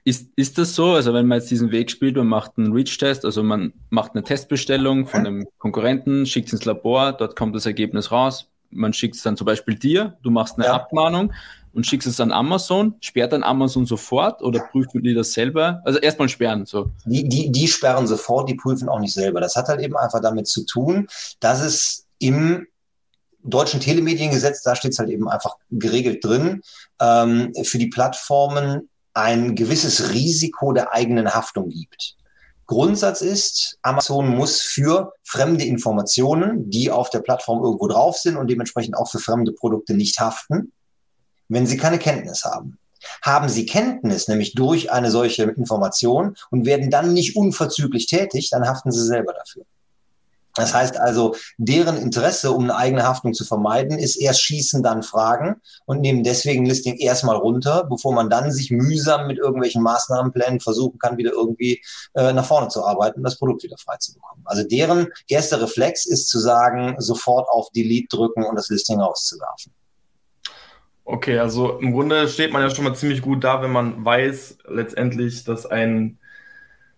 [0.02, 0.94] Ist, ist das so?
[0.94, 4.24] Also wenn man jetzt diesen Weg spielt, man macht einen Reach-Test, also man macht eine
[4.24, 9.14] Testbestellung von einem Konkurrenten, schickt es ins Labor, dort kommt das Ergebnis raus, man schickt
[9.14, 10.74] es dann zum Beispiel dir, du machst eine ja.
[10.74, 11.32] Abmahnung
[11.72, 15.80] und schickst es an Amazon, sperrt dann Amazon sofort oder prüfen die das selber?
[15.84, 16.66] Also erstmal sperren.
[16.66, 16.90] So.
[17.04, 19.40] Die, die, die sperren sofort, die prüfen auch nicht selber.
[19.40, 21.06] Das hat halt eben einfach damit zu tun,
[21.38, 22.66] dass es im
[23.42, 26.60] deutschen Telemediengesetz, da steht es halt eben einfach geregelt drin,
[27.00, 32.16] ähm, für die Plattformen ein gewisses Risiko der eigenen Haftung gibt.
[32.66, 38.48] Grundsatz ist, Amazon muss für fremde Informationen, die auf der Plattform irgendwo drauf sind und
[38.48, 40.72] dementsprechend auch für fremde Produkte nicht haften,
[41.50, 42.78] wenn sie keine Kenntnis haben.
[43.22, 48.68] Haben sie Kenntnis, nämlich durch eine solche Information und werden dann nicht unverzüglich tätig, dann
[48.68, 49.64] haften sie selber dafür.
[50.56, 55.02] Das heißt also, deren Interesse, um eine eigene Haftung zu vermeiden, ist erst schießen, dann
[55.02, 60.60] fragen und nehmen deswegen Listing erstmal runter, bevor man dann sich mühsam mit irgendwelchen Maßnahmenplänen
[60.60, 61.80] versuchen kann, wieder irgendwie
[62.14, 64.42] äh, nach vorne zu arbeiten und das Produkt wieder frei zu bekommen.
[64.44, 69.72] Also deren erster Reflex ist zu sagen, sofort auf Delete drücken und das Listing rauszuwerfen.
[71.04, 74.58] Okay, also im Grunde steht man ja schon mal ziemlich gut da, wenn man weiß
[74.68, 76.18] letztendlich, dass ein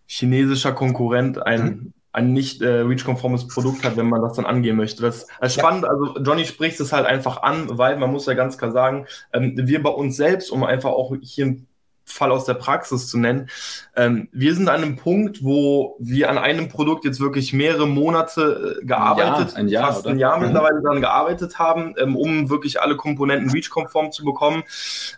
[0.07, 4.77] chinesischer Konkurrent ein mhm ein nicht äh, REACH-konformes Produkt hat, wenn man das dann angehen
[4.77, 5.03] möchte.
[5.03, 5.85] Das ist spannend.
[5.85, 5.91] Ja.
[5.91, 9.55] Also Johnny spricht es halt einfach an, weil man muss ja ganz klar sagen, ähm,
[9.57, 11.67] wir bei uns selbst, um einfach auch hier ein
[12.13, 13.49] Fall aus der Praxis zu nennen.
[13.97, 18.81] Ähm, wir sind an einem Punkt, wo wir an einem Produkt jetzt wirklich mehrere Monate
[18.81, 20.47] äh, gearbeitet, ein Jahr, ein Jahr, fast ein Jahr mhm.
[20.47, 24.63] mittlerweile daran gearbeitet haben, ähm, um wirklich alle Komponenten REACH-konform zu bekommen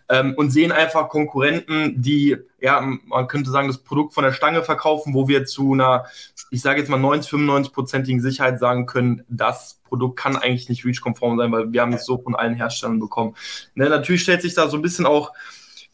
[0.08, 4.62] ähm, und sehen einfach Konkurrenten, die, ja, man könnte sagen, das Produkt von der Stange
[4.62, 6.06] verkaufen, wo wir zu einer,
[6.50, 11.38] ich sage jetzt mal 90, 95-prozentigen Sicherheit sagen können, das Produkt kann eigentlich nicht REACH-konform
[11.38, 13.34] sein, weil wir haben es so von allen Herstellern bekommen.
[13.74, 15.32] Ne, natürlich stellt sich da so ein bisschen auch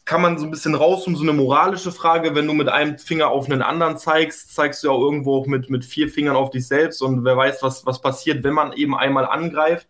[0.05, 2.97] kann man so ein bisschen raus um so eine moralische Frage, wenn du mit einem
[2.97, 6.35] Finger auf einen anderen zeigst, zeigst du ja auch irgendwo auch mit, mit vier Fingern
[6.35, 9.87] auf dich selbst und wer weiß, was, was passiert, wenn man eben einmal angreift.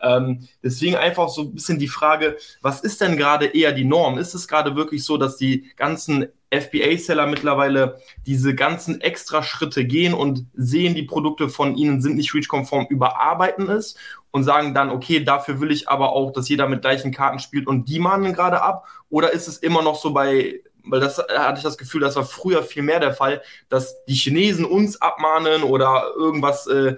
[0.00, 4.18] Ähm, deswegen einfach so ein bisschen die Frage, was ist denn gerade eher die Norm?
[4.18, 10.14] Ist es gerade wirklich so, dass die ganzen FBA-Seller mittlerweile diese ganzen extra Schritte gehen
[10.14, 13.96] und sehen, die Produkte von ihnen sind nicht REACH-konform, überarbeiten es
[14.34, 17.68] und sagen dann, okay, dafür will ich aber auch, dass jeder mit gleichen Karten spielt
[17.68, 18.88] und die mahnen gerade ab?
[19.08, 22.26] Oder ist es immer noch so bei weil das hatte ich das Gefühl, das war
[22.26, 26.96] früher viel mehr der Fall, dass die Chinesen uns abmahnen oder irgendwas äh,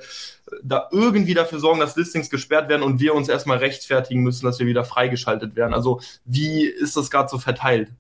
[0.64, 4.59] da irgendwie dafür sorgen, dass Listings gesperrt werden und wir uns erstmal rechtfertigen müssen, dass
[4.59, 5.72] wir wieder freigeschaltet werden.
[5.72, 7.90] Also wie ist das gerade so verteilt?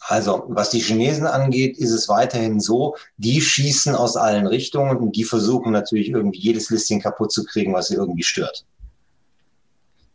[0.00, 5.14] Also, was die Chinesen angeht, ist es weiterhin so, die schießen aus allen Richtungen und
[5.14, 8.64] die versuchen natürlich irgendwie jedes Listing kaputt zu kriegen, was sie irgendwie stört.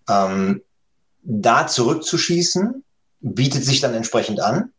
[0.09, 0.63] Ähm,
[1.21, 2.83] da zurückzuschießen,
[3.21, 4.71] bietet sich dann entsprechend an.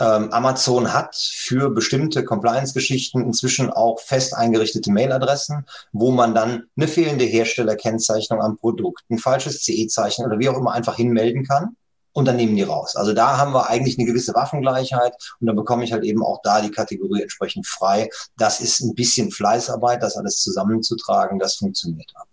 [0.00, 6.88] Ähm, Amazon hat für bestimmte Compliance-Geschichten inzwischen auch fest eingerichtete Mailadressen, wo man dann eine
[6.88, 11.76] fehlende Herstellerkennzeichnung am Produkt, ein falsches CE-Zeichen oder wie auch immer einfach hinmelden kann
[12.12, 12.96] und dann nehmen die raus.
[12.96, 16.40] Also da haben wir eigentlich eine gewisse Waffengleichheit und dann bekomme ich halt eben auch
[16.42, 18.08] da die Kategorie entsprechend frei.
[18.36, 22.26] Das ist ein bisschen Fleißarbeit, das alles zusammenzutragen, das funktioniert aber.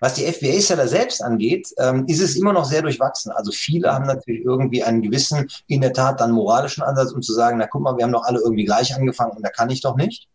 [0.00, 3.32] Was die FBA-Seller selbst angeht, ähm, ist es immer noch sehr durchwachsen.
[3.32, 7.32] Also viele haben natürlich irgendwie einen gewissen, in der Tat dann moralischen Ansatz, um zu
[7.32, 9.80] sagen, na guck mal, wir haben doch alle irgendwie gleich angefangen und da kann ich
[9.80, 10.28] doch nicht.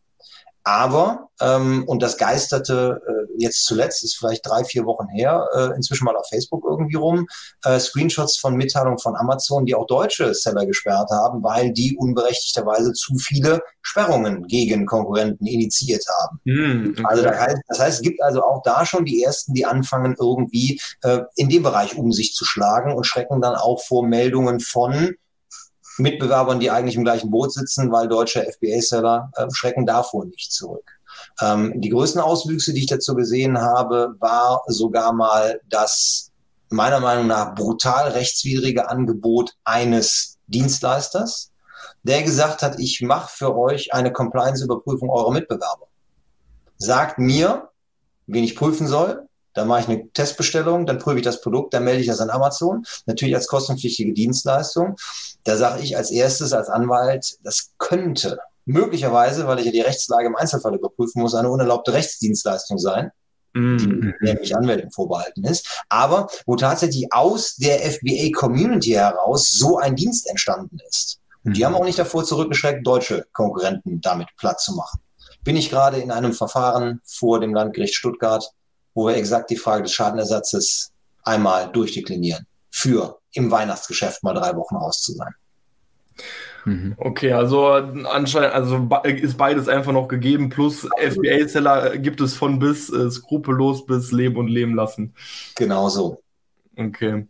[0.63, 5.75] Aber, ähm, und das geisterte äh, jetzt zuletzt, ist vielleicht drei, vier Wochen her, äh,
[5.75, 7.27] inzwischen mal auf Facebook irgendwie rum,
[7.63, 12.93] äh, Screenshots von Mitteilungen von Amazon, die auch deutsche Seller gesperrt haben, weil die unberechtigterweise
[12.93, 16.39] zu viele Sperrungen gegen Konkurrenten initiiert haben.
[16.43, 17.03] Mm, okay.
[17.05, 20.15] Also das heißt, das heißt, es gibt also auch da schon die Ersten, die anfangen
[20.19, 24.59] irgendwie äh, in dem Bereich um sich zu schlagen und schrecken dann auch vor Meldungen
[24.59, 25.15] von
[26.01, 30.99] Mitbewerbern, die eigentlich im gleichen Boot sitzen, weil deutsche FBA-Seller äh, schrecken davor nicht zurück.
[31.41, 36.31] Ähm, die größten Auswüchse, die ich dazu gesehen habe, war sogar mal das
[36.69, 41.51] meiner Meinung nach brutal rechtswidrige Angebot eines Dienstleisters,
[42.03, 45.87] der gesagt hat, ich mache für euch eine Compliance-Überprüfung eurer Mitbewerber.
[46.77, 47.69] Sagt mir,
[48.25, 51.83] wen ich prüfen soll, dann mache ich eine Testbestellung, dann prüfe ich das Produkt, dann
[51.83, 54.95] melde ich das an Amazon, natürlich als kostenpflichtige Dienstleistung.
[55.43, 60.27] Da sage ich als erstes als Anwalt, das könnte möglicherweise, weil ich ja die Rechtslage
[60.27, 63.11] im Einzelfall überprüfen muss, eine unerlaubte Rechtsdienstleistung sein,
[63.53, 63.77] mhm.
[63.77, 70.29] die nämlich Anmeldung vorbehalten ist, aber wo tatsächlich aus der FBA-Community heraus so ein Dienst
[70.29, 71.19] entstanden ist.
[71.43, 71.65] Und die mhm.
[71.65, 74.99] haben auch nicht davor zurückgeschreckt, deutsche Konkurrenten damit platt zu machen.
[75.43, 78.51] Bin ich gerade in einem Verfahren vor dem Landgericht Stuttgart,
[78.93, 80.91] wo wir exakt die Frage des Schadenersatzes
[81.23, 85.33] einmal durchdeklinieren, für im Weihnachtsgeschäft mal drei Wochen raus zu sein.
[86.65, 86.93] Mhm.
[86.97, 92.89] Okay, also anscheinend also ist beides einfach noch gegeben, plus FBA-Seller gibt es von bis
[92.91, 95.13] äh, skrupellos bis Leben und Leben lassen.
[95.55, 96.21] Genau so.
[96.77, 97.27] Okay.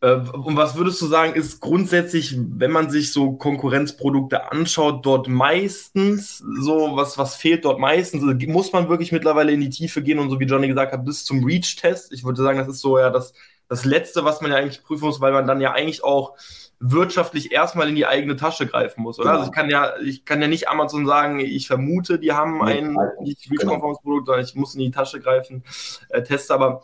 [0.00, 5.28] Äh, und was würdest du sagen, ist grundsätzlich, wenn man sich so Konkurrenzprodukte anschaut, dort
[5.28, 8.22] meistens so, was, was fehlt dort meistens?
[8.22, 11.04] Also muss man wirklich mittlerweile in die Tiefe gehen und so wie Johnny gesagt hat,
[11.04, 12.12] bis zum Reach-Test?
[12.12, 13.34] Ich würde sagen, das ist so ja das,
[13.68, 16.36] das Letzte, was man ja eigentlich prüfen muss, weil man dann ja eigentlich auch
[16.80, 19.30] wirtschaftlich erstmal in die eigene Tasche greifen muss, oder?
[19.30, 19.38] Genau.
[19.38, 22.96] Also ich kann ja, ich kann ja nicht Amazon sagen, ich vermute, die haben ein
[23.20, 24.02] nicht reach-konformes genau.
[24.02, 25.62] Produkt, sondern ich muss in die Tasche greifen,
[26.08, 26.82] äh, teste, aber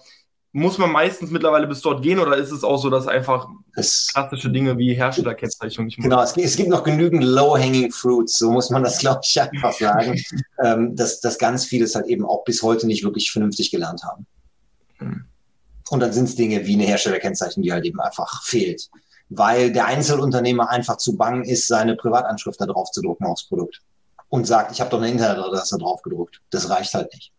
[0.59, 4.11] muss man meistens mittlerweile bis dort gehen oder ist es auch so, dass einfach es,
[4.12, 8.71] klassische Dinge wie Herstellerkennzeichnung nicht Genau, es, es, gibt noch genügend low-hanging fruits, so muss
[8.71, 10.21] man das, glaube ich, einfach sagen,
[10.62, 14.27] ähm, dass, dass ganz vieles halt eben auch bis heute nicht wirklich vernünftig gelernt haben.
[14.99, 15.25] Hm.
[15.90, 18.90] Und dann sind es Dinge wie eine Herstellerkennzeichnung, die halt eben einfach fehlt,
[19.29, 23.81] weil der Einzelunternehmer einfach zu bang ist, seine Privatanschrift da drauf zu drucken aufs Produkt
[24.29, 26.40] und sagt, ich habe doch eine Internetadresse drauf gedruckt.
[26.51, 27.33] Das reicht halt nicht.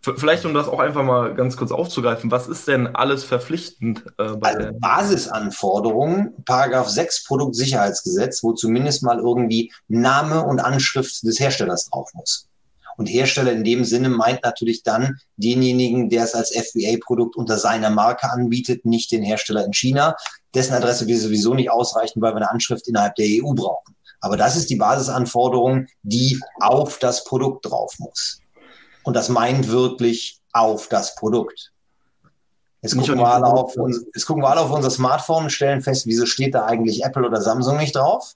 [0.00, 4.04] Vielleicht, um das auch einfach mal ganz kurz aufzugreifen, was ist denn alles verpflichtend?
[4.18, 11.40] Äh, bei also Basisanforderungen, Paragraph 6 Produktsicherheitsgesetz, wo zumindest mal irgendwie Name und Anschrift des
[11.40, 12.48] Herstellers drauf muss.
[12.96, 17.90] Und Hersteller in dem Sinne meint natürlich dann denjenigen, der es als FBA-Produkt unter seiner
[17.90, 20.16] Marke anbietet, nicht den Hersteller in China,
[20.54, 23.94] dessen Adresse wir sowieso nicht ausreichen, weil wir eine Anschrift innerhalb der EU brauchen.
[24.20, 28.40] Aber das ist die Basisanforderung, die auf das Produkt drauf muss.
[29.06, 31.72] Und das meint wirklich auf das Produkt.
[32.82, 33.72] Jetzt gucken, wir alle auf,
[34.12, 37.24] jetzt gucken wir alle auf unser Smartphone und stellen fest, wieso steht da eigentlich Apple
[37.24, 38.34] oder Samsung nicht drauf?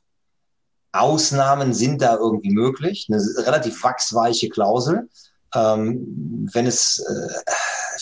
[0.92, 3.08] Ausnahmen sind da irgendwie möglich.
[3.10, 5.08] Eine relativ wachsweiche Klausel.
[5.56, 7.52] Ähm, wenn es äh,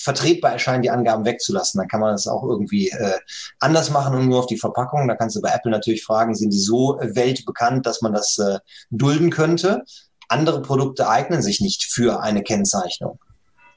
[0.02, 3.18] vertretbar erscheint, die Angaben wegzulassen, dann kann man das auch irgendwie äh,
[3.60, 5.08] anders machen und nur auf die Verpackung.
[5.08, 8.58] Da kannst du bei Apple natürlich fragen, sind die so weltbekannt, dass man das äh,
[8.90, 9.84] dulden könnte?
[10.28, 13.18] Andere Produkte eignen sich nicht für eine Kennzeichnung.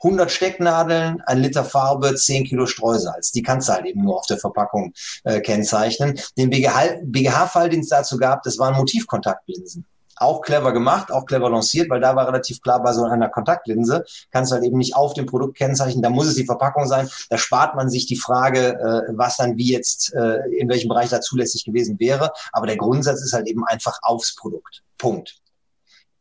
[0.03, 3.31] 100 Stecknadeln, ein Liter Farbe, 10 Kilo Streusalz.
[3.31, 6.19] Die kannst du halt eben nur auf der Verpackung äh, kennzeichnen.
[6.37, 9.85] Den BGH-Fall, den es dazu gab, das waren Motivkontaktlinsen.
[10.17, 14.03] auch clever gemacht, auch clever lanciert, weil da war relativ klar, bei so einer Kontaktlinse
[14.31, 17.09] kannst du halt eben nicht auf dem Produkt kennzeichnen, da muss es die Verpackung sein.
[17.29, 21.09] Da spart man sich die Frage, äh, was dann wie jetzt, äh, in welchem Bereich
[21.09, 22.31] da zulässig gewesen wäre.
[22.51, 24.83] Aber der Grundsatz ist halt eben einfach aufs Produkt.
[24.97, 25.40] Punkt.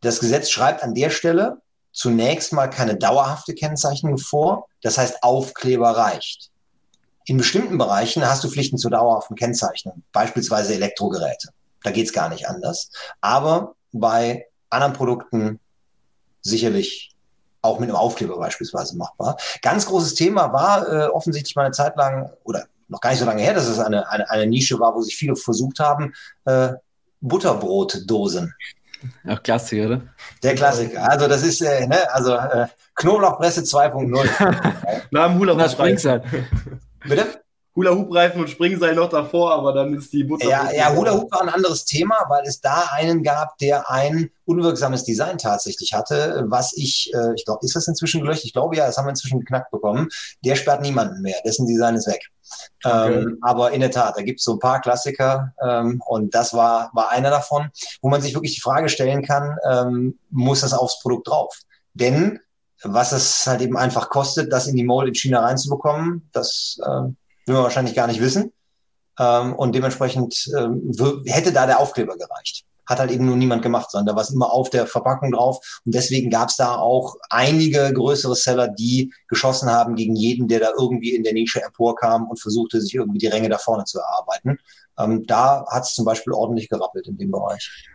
[0.00, 1.58] Das Gesetz schreibt an der Stelle
[1.92, 4.68] zunächst mal keine dauerhafte Kennzeichnung vor.
[4.82, 6.50] Das heißt, Aufkleber reicht.
[7.26, 11.50] In bestimmten Bereichen hast du Pflichten zur dauerhaften Kennzeichnung, beispielsweise Elektrogeräte.
[11.82, 12.90] Da geht's gar nicht anders.
[13.20, 15.60] Aber bei anderen Produkten
[16.42, 17.14] sicherlich
[17.62, 19.36] auch mit einem Aufkleber beispielsweise machbar.
[19.60, 23.26] Ganz großes Thema war äh, offensichtlich mal eine Zeit lang oder noch gar nicht so
[23.26, 26.14] lange her, dass es eine, eine, eine Nische war, wo sich viele versucht haben,
[26.46, 26.72] äh,
[27.20, 28.54] Butterbrotdosen.
[29.28, 30.00] Auch Klassiker, oder?
[30.42, 31.10] Der Klassiker.
[31.10, 34.72] Also das ist, äh, ne, also äh, Knoblauchpresse 2.0.
[35.10, 36.22] Na, im Hula Hoop Springseil.
[37.06, 37.39] Bitte?
[37.76, 40.48] Hula Hoop Reifen und Springseil noch davor, aber dann ist die Butter.
[40.48, 44.30] Ja, ja, Hula Hoop war ein anderes Thema, weil es da einen gab, der ein
[44.44, 48.44] unwirksames Design tatsächlich hatte, was ich, äh, ich glaube, ist das inzwischen gelöscht?
[48.44, 50.08] Ich glaube ja, das haben wir inzwischen geknackt bekommen.
[50.44, 52.26] Der sperrt niemanden mehr, dessen Design ist weg.
[52.82, 53.20] Okay.
[53.20, 56.52] Ähm, aber in der Tat, da gibt es so ein paar Klassiker ähm, und das
[56.52, 57.70] war, war einer davon,
[58.02, 61.56] wo man sich wirklich die Frage stellen kann, ähm, muss das aufs Produkt drauf?
[61.94, 62.40] Denn
[62.82, 67.12] was es halt eben einfach kostet, das in die Mold in China reinzubekommen, das äh,
[67.50, 68.52] will man wahrscheinlich gar nicht wissen.
[69.18, 73.92] Ähm, und dementsprechend äh, hätte da der Aufkleber gereicht hat halt eben nur niemand gemacht,
[73.92, 75.80] sondern da war es immer auf der Verpackung drauf.
[75.86, 80.58] Und deswegen gab es da auch einige größere Seller, die geschossen haben gegen jeden, der
[80.58, 84.00] da irgendwie in der Nische emporkam und versuchte, sich irgendwie die Ränge da vorne zu
[84.00, 84.58] erarbeiten.
[84.98, 87.86] Ähm, da hat es zum Beispiel ordentlich gerappelt in dem Bereich.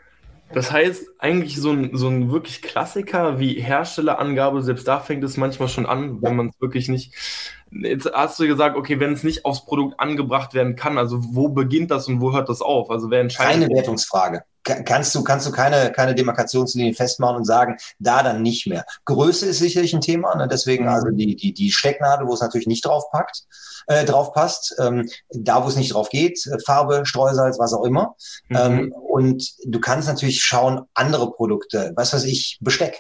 [0.53, 5.35] Das heißt, eigentlich so ein, so ein wirklich Klassiker wie Herstellerangabe, selbst da fängt es
[5.35, 7.13] manchmal schon an, wenn man es wirklich nicht.
[7.81, 11.49] Jetzt hast du gesagt, okay, wenn es nicht aufs Produkt angebracht werden kann, also wo
[11.49, 12.89] beginnt das und wo hört das auf?
[12.89, 13.53] Also wer entscheidet.
[13.53, 18.67] Keine Wertungsfrage kannst du, kannst du keine, keine Demarkationslinie festmachen und sagen, da dann nicht
[18.67, 18.85] mehr.
[19.05, 20.47] Größe ist sicherlich ein Thema, ne?
[20.47, 20.89] deswegen mhm.
[20.89, 23.43] also die, die, die Stecknadel, wo es natürlich nicht drauf packt,
[23.87, 27.83] äh, drauf passt, ähm, da wo es nicht drauf geht, äh, Farbe, Streusalz, was auch
[27.83, 28.15] immer.
[28.49, 28.57] Mhm.
[28.57, 32.99] Ähm, und du kannst natürlich schauen, andere Produkte, was weiß ich, Besteck.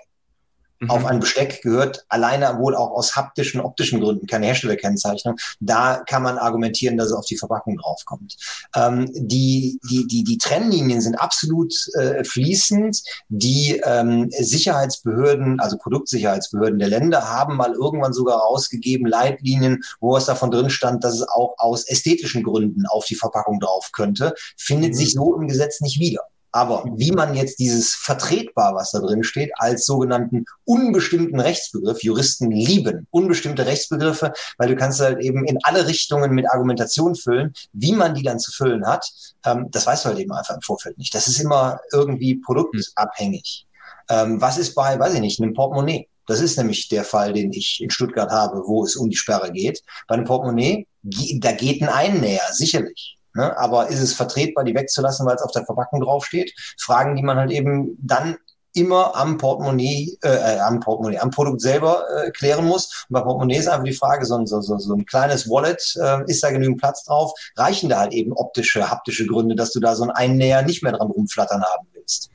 [0.79, 0.89] Mhm.
[0.89, 5.35] Auf ein Besteck gehört alleine wohl auch aus haptischen, optischen Gründen keine Herstellerkennzeichnung.
[5.59, 8.35] Da kann man argumentieren, dass es auf die Verpackung draufkommt.
[8.75, 13.01] Ähm, die, die, die, die Trennlinien sind absolut äh, fließend.
[13.29, 20.25] Die ähm, Sicherheitsbehörden, also Produktsicherheitsbehörden der Länder haben mal irgendwann sogar rausgegeben Leitlinien, wo es
[20.25, 24.33] davon drin stand, dass es auch aus ästhetischen Gründen auf die Verpackung drauf könnte.
[24.57, 24.95] Findet mhm.
[24.95, 26.21] sich so im Gesetz nicht wieder.
[26.55, 32.49] Aber wie man jetzt dieses vertretbar, was da drin steht, als sogenannten unbestimmten Rechtsbegriff, Juristen
[32.49, 37.91] lieben unbestimmte Rechtsbegriffe, weil du kannst halt eben in alle Richtungen mit Argumentation füllen, wie
[37.91, 39.05] man die dann zu füllen hat,
[39.43, 41.13] ähm, das weißt du halt eben einfach im Vorfeld nicht.
[41.13, 43.67] Das ist immer irgendwie produktabhängig.
[44.07, 46.07] Ähm, was ist bei, weiß ich nicht, einem Portemonnaie?
[46.25, 49.51] Das ist nämlich der Fall, den ich in Stuttgart habe, wo es um die Sperre
[49.51, 49.83] geht.
[50.07, 53.14] Bei einem Portemonnaie, da geht ein Einnäher, sicherlich.
[53.35, 53.55] Ne?
[53.57, 56.53] Aber ist es vertretbar, die wegzulassen, weil es auf der Verpackung draufsteht?
[56.79, 58.37] Fragen, die man halt eben dann
[58.75, 63.05] immer am Portemonnaie, äh, äh, am Portemonnaie, am Produkt selber äh, klären muss.
[63.09, 65.95] Und bei Portemonnaie ist einfach die Frage, so ein, so, so, so ein kleines Wallet,
[66.01, 67.31] äh, ist da genügend Platz drauf?
[67.55, 70.91] Reichen da halt eben optische, haptische Gründe, dass du da so ein Einnäher nicht mehr
[70.91, 72.29] dran rumflattern haben willst?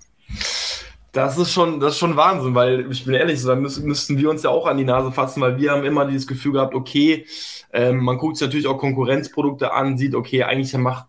[1.12, 4.16] Das ist schon, das ist schon Wahnsinn, weil ich bin ehrlich, so, dann müssen, müssten
[4.16, 6.74] wir uns ja auch an die Nase fassen, weil wir haben immer dieses Gefühl gehabt,
[6.74, 7.26] okay,
[7.72, 11.06] ähm, man guckt sich natürlich auch Konkurrenzprodukte an, sieht, okay, eigentlich macht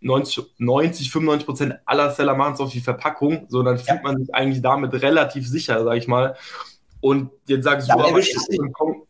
[0.00, 4.18] 90, 90 95 Prozent aller Seller machen es auf die Verpackung, so dann fühlt man
[4.18, 6.36] sich eigentlich damit relativ sicher, sag ich mal.
[7.00, 8.20] Und jetzt sagst du, aber, aber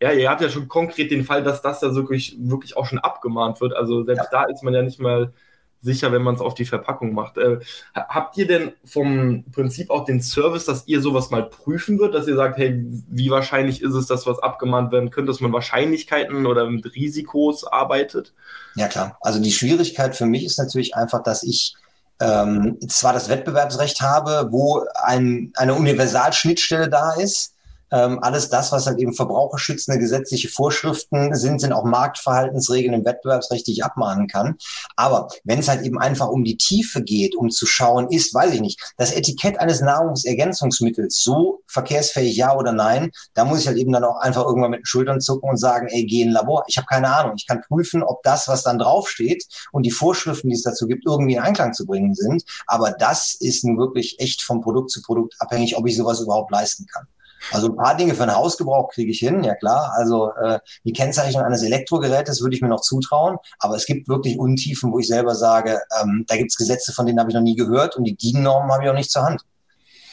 [0.00, 2.98] ja, ihr habt ja schon konkret den Fall, dass das ja wirklich, wirklich auch schon
[2.98, 3.74] abgemahnt wird.
[3.74, 4.42] Also selbst ja.
[4.42, 5.32] da ist man ja nicht mal
[5.80, 7.38] sicher, wenn man es auf die Verpackung macht.
[7.38, 7.60] Äh,
[7.94, 12.26] habt ihr denn vom Prinzip auch den Service, dass ihr sowas mal prüfen wird, dass
[12.26, 16.46] ihr sagt, hey, wie wahrscheinlich ist es, dass was abgemahnt werden könnte, dass man Wahrscheinlichkeiten
[16.46, 18.34] oder mit Risikos arbeitet?
[18.74, 19.16] Ja klar.
[19.20, 21.76] Also die Schwierigkeit für mich ist natürlich einfach, dass ich
[22.20, 27.55] ähm, zwar das Wettbewerbsrecht habe, wo ein, eine Universalschnittstelle da ist,
[27.90, 33.66] ähm, alles das, was halt eben verbraucherschützende gesetzliche Vorschriften sind, sind auch Marktverhaltensregeln im Wettbewerbsrecht,
[33.66, 34.56] die ich abmahnen kann.
[34.96, 38.54] Aber wenn es halt eben einfach um die Tiefe geht, um zu schauen, ist, weiß
[38.54, 43.76] ich nicht, das Etikett eines Nahrungsergänzungsmittels so verkehrsfähig, ja oder nein, da muss ich halt
[43.78, 46.64] eben dann auch einfach irgendwann mit den Schultern zucken und sagen, ey, geh in Labor.
[46.68, 47.34] Ich habe keine Ahnung.
[47.36, 51.04] Ich kann prüfen, ob das, was dann draufsteht und die Vorschriften, die es dazu gibt,
[51.06, 52.44] irgendwie in Einklang zu bringen sind.
[52.66, 56.50] Aber das ist nun wirklich echt vom Produkt zu Produkt abhängig, ob ich sowas überhaupt
[56.50, 57.06] leisten kann.
[57.52, 59.92] Also ein paar Dinge für den Hausgebrauch kriege ich hin, ja klar.
[59.96, 64.38] Also äh, die Kennzeichnung eines Elektrogerätes würde ich mir noch zutrauen, aber es gibt wirklich
[64.38, 67.42] Untiefen, wo ich selber sage, ähm, da gibt es Gesetze, von denen habe ich noch
[67.42, 69.42] nie gehört und die DIN-Normen habe ich auch nicht zur Hand.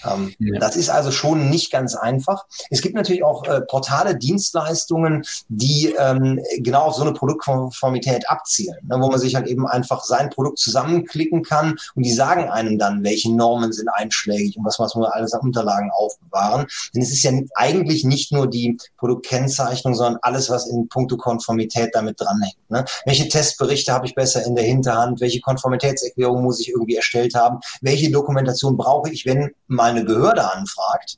[0.06, 0.60] Ähm, ja.
[0.60, 2.46] Das ist also schon nicht ganz einfach.
[2.70, 8.78] Es gibt natürlich auch äh, Portale, Dienstleistungen, die ähm, genau auf so eine Produktkonformität abzielen,
[8.84, 12.78] ne, wo man sich halt eben einfach sein Produkt zusammenklicken kann und die sagen einem
[12.78, 16.66] dann, welche Normen sind einschlägig und was muss man alles an Unterlagen aufbewahren.
[16.94, 21.92] Denn es ist ja eigentlich nicht nur die Produktkennzeichnung, sondern alles, was in puncto Konformität
[21.94, 22.58] damit dranhängt.
[22.70, 22.86] Ne?
[23.06, 25.22] Welche Testberichte habe ich besser in der Hinterhand?
[25.22, 27.60] Welche Konformitätserklärung muss ich irgendwie erstellt haben?
[27.82, 31.18] Welche Dokumentation brauche ich, wenn mal eine Behörde anfragt?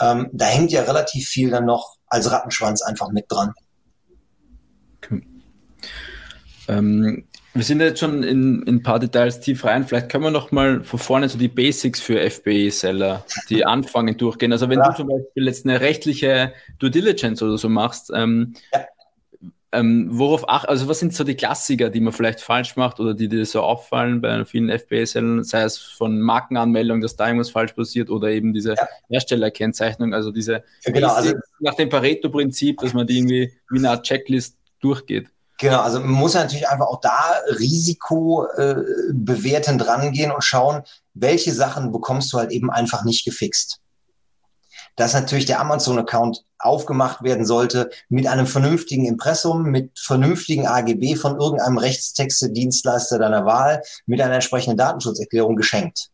[0.00, 3.52] Ähm, da hängt ja relativ viel dann noch als Rattenschwanz einfach mit dran.
[4.96, 5.26] Okay.
[6.68, 9.86] Ähm, wir sind jetzt schon in, in, ein paar Details tief rein.
[9.86, 14.52] Vielleicht können wir noch mal von vorne so die Basics für FBA-Seller, die anfangen, durchgehen.
[14.52, 14.90] Also wenn ja.
[14.90, 18.84] du zum Beispiel jetzt eine rechtliche Due Diligence oder so machst, ähm, ja.
[19.72, 23.12] Ähm, worauf ach, also was sind so die Klassiker, die man vielleicht falsch macht oder
[23.12, 27.72] die dir so auffallen bei vielen FBA-Sellern, sei es von Markenanmeldung, dass da irgendwas falsch
[27.74, 28.88] passiert oder eben diese ja.
[29.10, 33.90] Herstellerkennzeichnung, also diese ja, genau, also, nach dem Pareto-Prinzip, dass man die irgendwie wie eine
[33.90, 35.28] Art Checklist durchgeht.
[35.60, 38.76] Genau, also man muss natürlich einfach auch da Risiko äh,
[39.12, 40.82] rangehen und schauen,
[41.14, 43.80] welche Sachen bekommst du halt eben einfach nicht gefixt.
[44.98, 51.40] Dass natürlich der Amazon-Account aufgemacht werden sollte mit einem vernünftigen Impressum, mit vernünftigen AGB von
[51.40, 56.10] irgendeinem Rechtstexte-Dienstleister deiner Wahl, mit einer entsprechenden Datenschutzerklärung geschenkt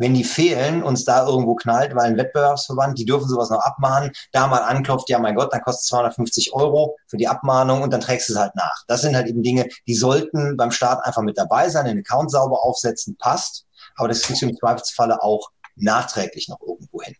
[0.00, 4.10] wenn die fehlen, uns da irgendwo knallt, weil ein Wettbewerbsverband, die dürfen sowas noch abmahnen,
[4.32, 8.00] da mal anklopft, ja mein Gott, dann kostet 250 Euro für die Abmahnung und dann
[8.00, 8.84] trägst du es halt nach.
[8.88, 12.30] Das sind halt eben Dinge, die sollten beim Start einfach mit dabei sein, den Account
[12.30, 17.14] sauber aufsetzen, passt, aber das kriegst du im Zweifelsfalle auch nachträglich noch irgendwo hin.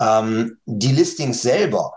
[0.00, 1.92] Ähm, die Listings selber,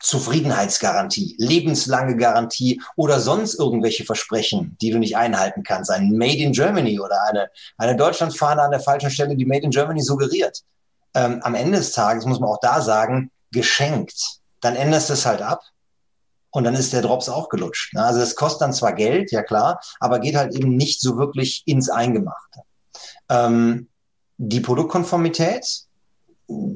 [0.00, 5.90] Zufriedenheitsgarantie, lebenslange Garantie oder sonst irgendwelche Versprechen, die du nicht einhalten kannst.
[5.90, 9.70] Ein Made in Germany oder eine, eine Deutschlandfahne an der falschen Stelle, die Made in
[9.70, 10.62] Germany suggeriert.
[11.14, 14.40] Ähm, am Ende des Tages muss man auch da sagen, geschenkt.
[14.60, 15.62] Dann änderst du es halt ab
[16.50, 17.96] und dann ist der Drops auch gelutscht.
[17.96, 21.62] Also es kostet dann zwar Geld, ja klar, aber geht halt eben nicht so wirklich
[21.66, 22.60] ins Eingemachte.
[23.28, 23.88] Ähm,
[24.36, 25.84] die Produktkonformität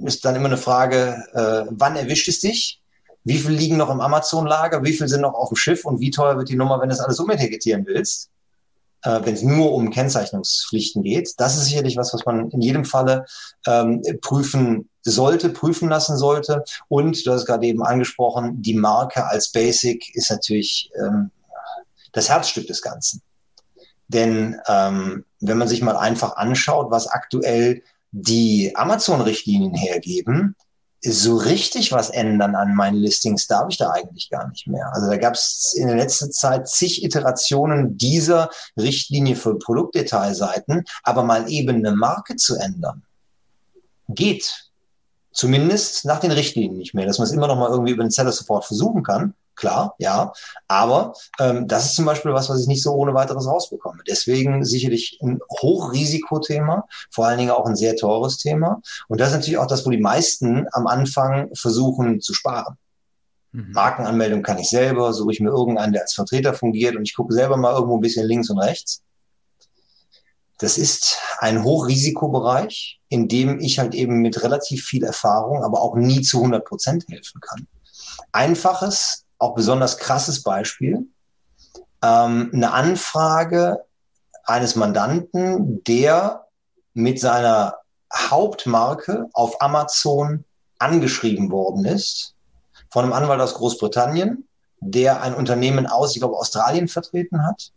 [0.04, 2.80] ist dann immer eine Frage, äh, wann erwischt es dich?
[3.24, 4.84] Wie viel liegen noch im Amazon-Lager?
[4.84, 5.84] Wie viel sind noch auf dem Schiff?
[5.84, 8.30] Und wie teuer wird die Nummer, wenn du das alles umetikettieren willst?
[9.06, 11.34] Äh, wenn es nur um Kennzeichnungspflichten geht.
[11.38, 13.26] Das ist sicherlich was, was man in jedem Falle
[13.66, 16.64] ähm, prüfen sollte, prüfen lassen sollte.
[16.88, 21.30] Und du hast gerade eben angesprochen, die Marke als Basic ist natürlich ähm,
[22.12, 23.22] das Herzstück des Ganzen.
[24.08, 27.82] Denn ähm, wenn man sich mal einfach anschaut, was aktuell
[28.18, 30.56] die Amazon-Richtlinien hergeben,
[31.04, 34.90] so richtig was ändern an meinen Listings darf ich da eigentlich gar nicht mehr.
[34.94, 38.48] Also da gab es in der letzten Zeit zig Iterationen dieser
[38.78, 43.04] Richtlinie für Produktdetailseiten, aber mal eben eine Marke zu ändern,
[44.08, 44.70] geht.
[45.32, 48.10] Zumindest nach den Richtlinien nicht mehr, dass man es immer noch mal irgendwie über den
[48.10, 50.32] Seller Support versuchen kann, klar, ja.
[50.68, 54.02] Aber ähm, das ist zum Beispiel was, was ich nicht so ohne weiteres rausbekomme.
[54.06, 58.80] Deswegen sicherlich ein Hochrisikothema, vor allen Dingen auch ein sehr teures Thema.
[59.08, 62.76] Und das ist natürlich auch das, wo die meisten am Anfang versuchen zu sparen.
[63.52, 63.72] Mhm.
[63.72, 67.32] Markenanmeldung kann ich selber, suche ich mir irgendeinen, der als Vertreter fungiert und ich gucke
[67.32, 69.02] selber mal irgendwo ein bisschen links und rechts.
[70.58, 75.96] Das ist ein Hochrisikobereich, in dem ich halt eben mit relativ viel Erfahrung, aber auch
[75.96, 77.66] nie zu 100 Prozent helfen kann.
[78.32, 81.06] Einfaches auch besonders krasses Beispiel.
[82.02, 83.84] Ähm, eine Anfrage
[84.44, 86.46] eines Mandanten, der
[86.94, 87.76] mit seiner
[88.14, 90.44] Hauptmarke auf Amazon
[90.78, 92.34] angeschrieben worden ist
[92.90, 94.48] von einem Anwalt aus Großbritannien,
[94.80, 97.72] der ein Unternehmen aus, ich glaube, Australien vertreten hat.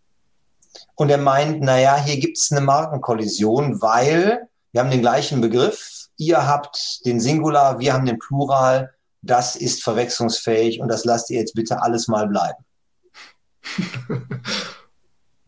[0.95, 6.07] Und er meint, naja, hier gibt es eine Markenkollision, weil wir haben den gleichen Begriff.
[6.17, 11.39] Ihr habt den Singular, wir haben den Plural das ist verwechslungsfähig und das lasst ihr
[11.39, 12.63] jetzt bitte alles mal bleiben.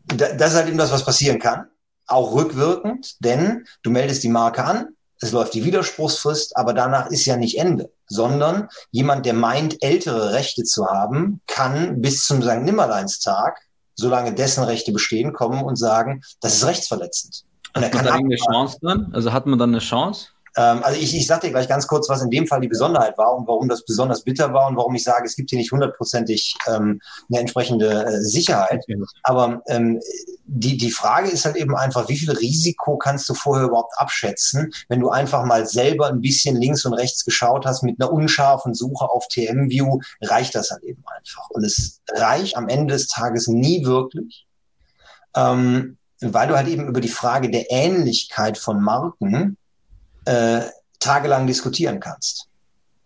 [0.05, 1.67] das ist halt eben das, was passieren kann,
[2.07, 4.89] auch rückwirkend, denn du meldest die Marke an,
[5.23, 10.33] es läuft die Widerspruchsfrist, aber danach ist ja nicht Ende, sondern jemand, der meint, ältere
[10.33, 12.61] Rechte zu haben, kann bis zum St.
[12.61, 13.59] Nimmerleinstag,
[13.93, 17.43] solange dessen Rechte bestehen, kommen und sagen, das ist rechtsverletzend.
[17.75, 19.13] Und hat man da eine Chance dann?
[19.13, 20.29] Also hat man dann eine Chance?
[20.57, 23.17] Ähm, also ich, ich sage dir gleich ganz kurz, was in dem Fall die Besonderheit
[23.17, 25.71] war und warum das besonders bitter war und warum ich sage, es gibt hier nicht
[25.71, 28.83] hundertprozentig ähm, eine entsprechende äh, Sicherheit.
[29.23, 29.99] Aber ähm,
[30.45, 34.73] die, die Frage ist halt eben einfach, wie viel Risiko kannst du vorher überhaupt abschätzen,
[34.89, 38.73] wenn du einfach mal selber ein bisschen links und rechts geschaut hast mit einer unscharfen
[38.73, 41.49] Suche auf TM-View, reicht das halt eben einfach.
[41.51, 44.45] Und es reicht am Ende des Tages nie wirklich.
[45.35, 49.57] Ähm, weil du halt eben über die Frage der Ähnlichkeit von Marken
[50.25, 50.61] äh,
[50.99, 52.47] tagelang diskutieren kannst.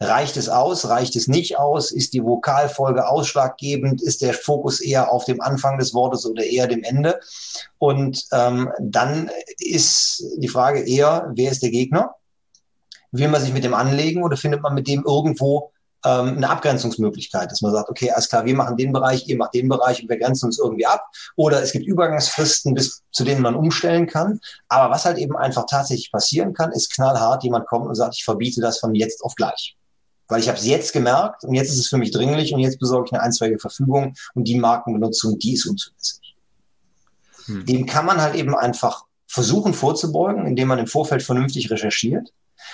[0.02, 0.90] Reicht es aus?
[0.90, 1.92] Reicht es nicht aus?
[1.92, 4.02] Ist die Vokalfolge ausschlaggebend?
[4.02, 7.20] Ist der Fokus eher auf dem Anfang des Wortes oder eher dem Ende?
[7.78, 12.16] Und ähm, dann ist die Frage eher, wer ist der Gegner?
[13.12, 15.72] Will man sich mit dem anlegen oder findet man mit dem irgendwo
[16.06, 19.56] ähm, eine Abgrenzungsmöglichkeit, dass man sagt, okay, alles klar, wir machen den Bereich, ihr macht
[19.56, 21.08] den Bereich und wir grenzen uns irgendwie ab.
[21.36, 24.40] Oder es gibt Übergangsfristen, bis zu denen man umstellen kann.
[24.70, 28.24] Aber was halt eben einfach tatsächlich passieren kann, ist knallhart, jemand kommt und sagt, ich
[28.24, 29.76] verbiete das von jetzt auf gleich.
[30.28, 32.80] Weil ich habe es jetzt gemerkt und jetzt ist es für mich dringlich und jetzt
[32.80, 36.36] besorge ich eine einstweilige Verfügung und die Markenbenutzung, die ist unzulässig.
[37.46, 37.66] Hm.
[37.66, 42.32] Dem kann man halt eben einfach versuchen vorzubeugen, indem man im Vorfeld vernünftig recherchiert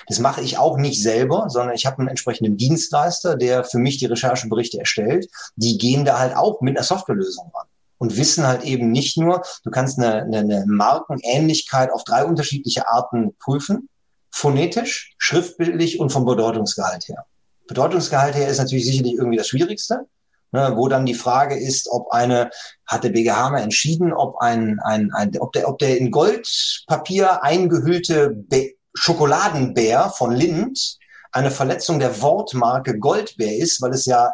[0.08, 3.98] das mache ich auch nicht selber, sondern ich habe einen entsprechenden Dienstleister, der für mich
[3.98, 5.28] die Rechercheberichte erstellt.
[5.56, 7.66] Die gehen da halt auch mit einer Softwarelösung ran
[8.02, 12.88] und wissen halt eben nicht nur, du kannst eine, eine, eine Markenähnlichkeit auf drei unterschiedliche
[12.88, 13.88] Arten prüfen.
[14.30, 17.26] Phonetisch, schriftbildlich und vom Bedeutungsgehalt her.
[17.68, 20.06] Bedeutungsgehalt her ist natürlich sicherlich irgendwie das Schwierigste,
[20.50, 22.50] ne, wo dann die Frage ist, ob eine,
[22.86, 27.42] hat der BGH mal entschieden, ob ein, ein, ein ob der, ob der in Goldpapier
[27.44, 30.98] eingehüllte Be Schokoladenbär von Lind
[31.32, 34.32] eine Verletzung der Wortmarke Goldbär ist, weil es ja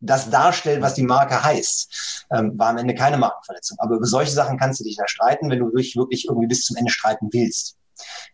[0.00, 2.26] das darstellt, was die Marke heißt.
[2.30, 3.78] Ähm, war am Ende keine Markenverletzung.
[3.80, 6.64] Aber über solche Sachen kannst du dich da streiten, wenn du dich wirklich irgendwie bis
[6.64, 7.76] zum Ende streiten willst.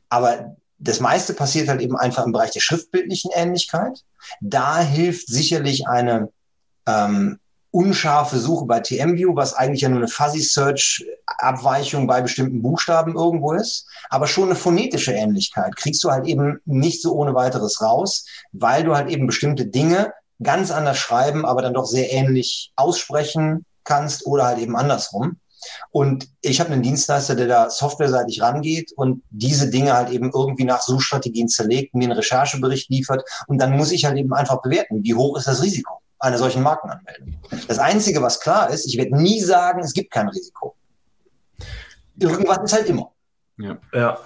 [0.09, 4.05] Aber das meiste passiert halt eben einfach im Bereich der schriftbildlichen Ähnlichkeit.
[4.41, 6.31] Da hilft sicherlich eine
[6.87, 7.39] ähm,
[7.71, 13.15] unscharfe Suche bei TMView, was eigentlich ja nur eine Fuzzy Search Abweichung bei bestimmten Buchstaben
[13.15, 17.81] irgendwo ist, aber schon eine phonetische Ähnlichkeit kriegst du halt eben nicht so ohne weiteres
[17.81, 20.13] raus, weil du halt eben bestimmte Dinge
[20.43, 25.39] ganz anders schreiben, aber dann doch sehr ähnlich aussprechen kannst oder halt eben andersrum.
[25.91, 30.65] Und ich habe einen Dienstleister, der da softwareseitig rangeht und diese Dinge halt eben irgendwie
[30.65, 35.05] nach Suchstrategien zerlegt, mir einen Recherchebericht liefert und dann muss ich halt eben einfach bewerten,
[35.05, 37.37] wie hoch ist das Risiko einer solchen Markenanmeldung.
[37.67, 40.77] Das Einzige, was klar ist, ich werde nie sagen, es gibt kein Risiko.
[42.19, 43.11] Irgendwas ist halt immer.
[43.57, 43.79] Ja.
[43.93, 44.19] ja.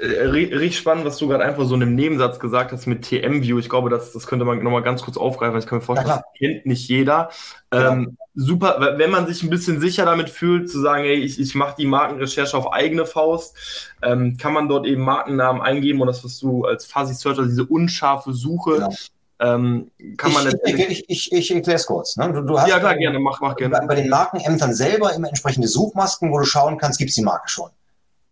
[0.00, 3.58] Äh, richtig spannend, was du gerade einfach so in einem Nebensatz gesagt hast mit TM-View.
[3.58, 5.58] Ich glaube, das, das könnte man nochmal ganz kurz aufgreifen.
[5.58, 7.30] Ich kann mir vorstellen, ja, das kennt nicht jeder.
[7.72, 7.92] Ja.
[7.92, 11.54] Ähm, super, wenn man sich ein bisschen sicher damit fühlt, zu sagen, ey, ich, ich
[11.54, 13.56] mache die Markenrecherche auf eigene Faust,
[14.02, 17.64] ähm, kann man dort eben Markennamen eingeben und das, was du als Fuzzy Searcher, diese
[17.64, 18.92] unscharfe Suche, genau
[19.38, 22.16] ähm, kann man ich, ich, ich, ich erkläre es kurz.
[22.16, 22.32] Ne?
[22.32, 23.76] Du, du hast ja, klar, gerne, mach, mach gerne.
[23.78, 27.22] Bei, bei, den Markenämtern selber immer entsprechende Suchmasken, wo du schauen kannst, gibt es die
[27.22, 27.70] Marke schon.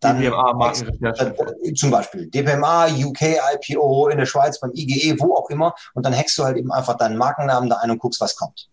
[0.01, 1.35] Dann DPMA, Markenrecherche.
[1.63, 5.75] Äh, zum Beispiel DPMA, UK, IPO, in der Schweiz, beim IGE, wo auch immer.
[5.93, 8.69] Und dann hackst du halt eben einfach deinen Markennamen da ein und guckst, was kommt.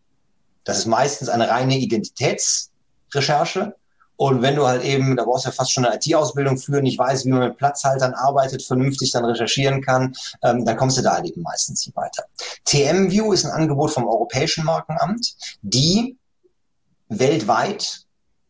[0.63, 3.75] Das ist meistens eine reine Identitätsrecherche.
[4.21, 6.99] Und wenn du halt eben, da brauchst du ja fast schon eine IT-Ausbildung für, nicht
[6.99, 10.13] weißt, wie man mit Platzhaltern arbeitet, vernünftig dann recherchieren kann,
[10.43, 12.25] ähm, dann kommst du da halt eben meistens nicht weiter.
[12.65, 16.19] TMView ist ein Angebot vom Europäischen Markenamt, die
[17.09, 18.05] weltweit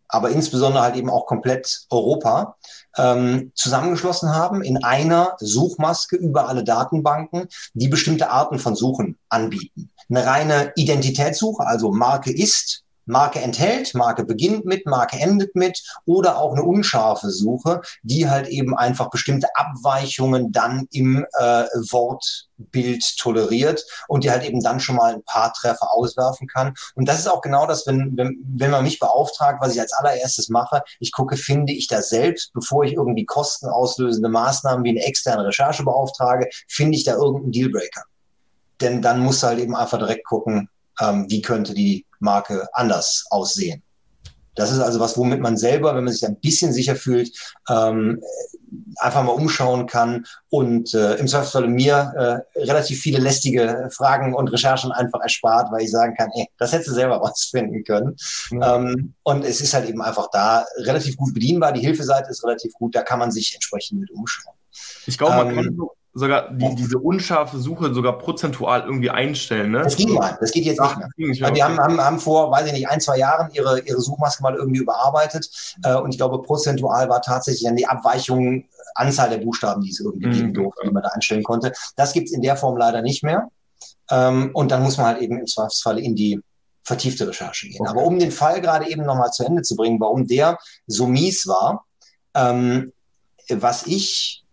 [0.09, 2.57] aber insbesondere halt eben auch komplett Europa
[2.97, 9.89] ähm, zusammengeschlossen haben in einer Suchmaske über alle Datenbanken, die bestimmte Arten von Suchen anbieten.
[10.09, 16.37] Eine reine Identitätssuche, also Marke ist, Marke enthält, Marke beginnt mit, Marke endet mit oder
[16.37, 23.85] auch eine unscharfe Suche, die halt eben einfach bestimmte Abweichungen dann im äh, Wortbild toleriert
[24.07, 26.73] und die halt eben dann schon mal ein paar Treffer auswerfen kann.
[26.95, 29.91] Und das ist auch genau das, wenn, wenn, wenn man mich beauftragt, was ich als
[29.91, 35.03] allererstes mache, ich gucke, finde ich das selbst, bevor ich irgendwie kostenauslösende Maßnahmen wie eine
[35.03, 38.03] externe Recherche beauftrage, finde ich da irgendeinen Dealbreaker.
[38.79, 40.69] Denn dann musst du halt eben einfach direkt gucken,
[41.01, 43.83] ähm, wie könnte die Marke anders aussehen.
[44.55, 47.31] Das ist also was, womit man selber, wenn man sich ein bisschen sicher fühlt,
[47.69, 48.21] ähm,
[48.97, 54.49] einfach mal umschauen kann und äh, im Zweifelsfall mir äh, relativ viele lästige Fragen und
[54.49, 58.15] Recherchen einfach erspart, weil ich sagen kann, ey, das hättest du selber rausfinden können.
[58.51, 58.75] Ja.
[58.75, 61.71] Ähm, und es ist halt eben einfach da relativ gut bedienbar.
[61.71, 64.55] Die Hilfeseite ist relativ gut, da kann man sich entsprechend mit umschauen.
[65.05, 69.71] Ich glaube, man ähm, kann so sogar die, diese unscharfe Suche sogar prozentual irgendwie einstellen.
[69.71, 69.81] Ne?
[69.83, 71.27] Das ging mal, das geht jetzt Ach, nicht mehr.
[71.39, 71.51] Mehr.
[71.51, 74.55] Die haben, haben, haben vor, weiß ich nicht, ein, zwei Jahren ihre, ihre Suchmaske mal
[74.55, 75.49] irgendwie überarbeitet
[75.83, 80.01] äh, und ich glaube, prozentual war tatsächlich dann die Abweichung, Anzahl der Buchstaben, die es
[80.01, 80.33] irgendwie mhm.
[80.33, 81.71] geben durfte, die man da einstellen konnte.
[81.95, 83.47] Das gibt's in der Form leider nicht mehr.
[84.09, 86.41] Ähm, und dann muss man halt eben im Zweifelsfall in die
[86.83, 87.81] vertiefte Recherche gehen.
[87.81, 87.89] Okay.
[87.89, 90.57] Aber um den Fall gerade eben nochmal zu Ende zu bringen, warum der
[90.87, 91.85] so mies war,
[92.35, 92.91] ähm,
[93.49, 94.43] was ich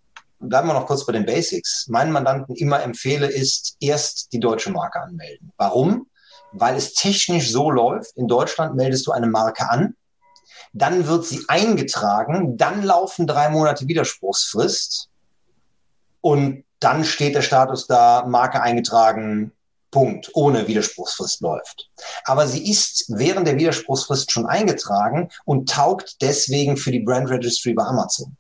[0.41, 4.71] bleiben wir noch kurz bei den Basics, meinen Mandanten immer empfehle, ist erst die deutsche
[4.71, 5.53] Marke anmelden.
[5.57, 6.09] Warum?
[6.53, 9.95] Weil es technisch so läuft, in Deutschland meldest du eine Marke an,
[10.73, 15.09] dann wird sie eingetragen, dann laufen drei Monate Widerspruchsfrist
[16.21, 19.53] und dann steht der Status da, Marke eingetragen,
[19.91, 21.91] Punkt, ohne Widerspruchsfrist läuft.
[22.25, 27.73] Aber sie ist während der Widerspruchsfrist schon eingetragen und taugt deswegen für die Brand Registry
[27.73, 28.37] bei Amazon.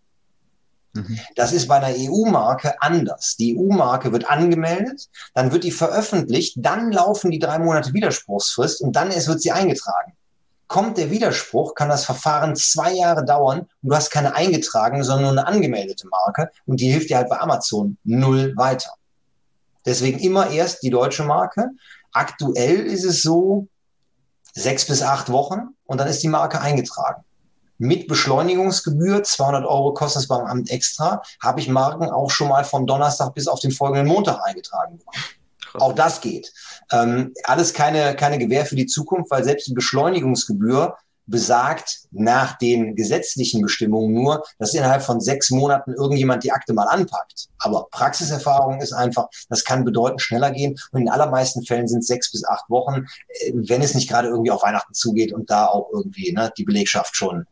[0.95, 1.18] Mhm.
[1.36, 3.36] Das ist bei einer EU-Marke anders.
[3.36, 8.97] Die EU-Marke wird angemeldet, dann wird die veröffentlicht, dann laufen die drei Monate Widerspruchsfrist und
[8.97, 10.12] dann wird sie eingetragen.
[10.66, 15.34] Kommt der Widerspruch, kann das Verfahren zwei Jahre dauern und du hast keine eingetragene, sondern
[15.34, 18.91] nur eine angemeldete Marke und die hilft dir halt bei Amazon null weiter.
[19.86, 21.70] Deswegen immer erst die deutsche Marke.
[22.12, 23.68] Aktuell ist es so
[24.53, 27.24] sechs bis acht Wochen und dann ist die Marke eingetragen.
[27.79, 32.64] Mit Beschleunigungsgebühr, 200 Euro kostet es beim Amt extra, habe ich Marken auch schon mal
[32.64, 35.24] von Donnerstag bis auf den folgenden Montag eingetragen bekommen.
[35.74, 36.53] Auch das geht.
[36.91, 40.97] Ähm, alles keine, keine Gewähr für die Zukunft, weil selbst die Beschleunigungsgebühr
[41.29, 46.87] besagt nach den gesetzlichen Bestimmungen nur, dass innerhalb von sechs Monaten irgendjemand die Akte mal
[46.87, 47.49] anpackt.
[47.59, 50.76] Aber Praxiserfahrung ist einfach, das kann bedeutend schneller gehen.
[50.91, 54.29] Und in allermeisten Fällen sind es sechs bis acht Wochen, äh, wenn es nicht gerade
[54.29, 57.47] irgendwie auf Weihnachten zugeht und da auch irgendwie ne, die Belegschaft schon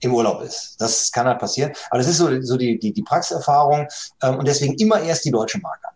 [0.00, 0.76] im Urlaub ist.
[0.78, 1.72] Das kann halt passieren.
[1.90, 3.86] Aber das ist so, so die, die, die Praxiserfahrung.
[4.22, 5.88] Ähm, und deswegen immer erst die deutsche Marke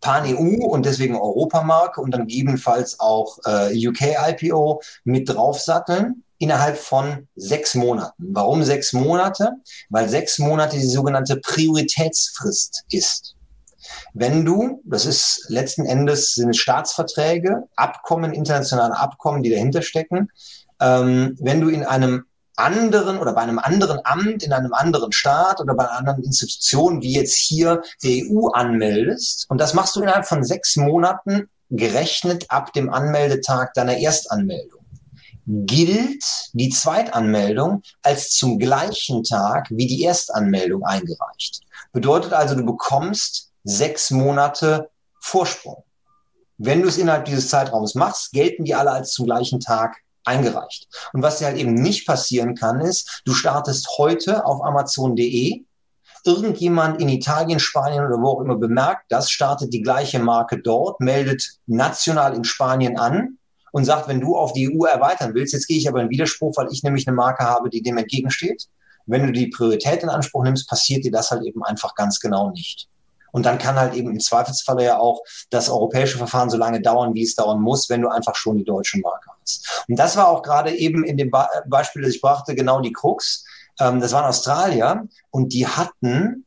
[0.00, 7.74] Pan-EU und deswegen Europamarke und dann gegebenenfalls auch äh, UK-IPO mit draufsatteln innerhalb von sechs
[7.74, 8.24] Monaten.
[8.32, 9.52] Warum sechs Monate?
[9.90, 13.36] Weil sechs Monate die sogenannte Prioritätsfrist ist.
[14.14, 20.30] Wenn du, das ist letzten Endes sind Staatsverträge, Abkommen, internationale Abkommen, die dahinter stecken,
[20.80, 22.24] ähm, wenn du in einem
[22.60, 27.02] anderen oder bei einem anderen Amt in einem anderen Staat oder bei einer anderen Institution,
[27.02, 29.46] wie jetzt hier der EU anmeldest.
[29.48, 34.80] Und das machst du innerhalb von sechs Monaten gerechnet ab dem Anmeldetag deiner Erstanmeldung.
[35.46, 41.60] Gilt die Zweitanmeldung als zum gleichen Tag wie die Erstanmeldung eingereicht.
[41.92, 45.82] Bedeutet also, du bekommst sechs Monate Vorsprung.
[46.58, 50.88] Wenn du es innerhalb dieses Zeitraums machst, gelten die alle als zum gleichen Tag eingereicht.
[51.12, 55.64] Und was dir halt eben nicht passieren kann, ist, du startest heute auf Amazon.de,
[56.24, 61.00] irgendjemand in Italien, Spanien oder wo auch immer bemerkt das, startet die gleiche Marke dort,
[61.00, 63.38] meldet national in Spanien an
[63.72, 66.56] und sagt, wenn du auf die EU erweitern willst, jetzt gehe ich aber in Widerspruch,
[66.56, 68.66] weil ich nämlich eine Marke habe, die dem entgegensteht.
[69.06, 72.50] Wenn du die Priorität in Anspruch nimmst, passiert dir das halt eben einfach ganz genau
[72.50, 72.88] nicht.
[73.32, 77.14] Und dann kann halt eben im Zweifelsfalle ja auch das europäische Verfahren so lange dauern,
[77.14, 79.84] wie es dauern muss, wenn du einfach schon die deutsche Marke hast.
[79.88, 81.30] Und das war auch gerade eben in dem
[81.66, 83.44] Beispiel, das ich brachte, genau die Krux.
[83.78, 86.44] Ähm, das waren Australier und die hatten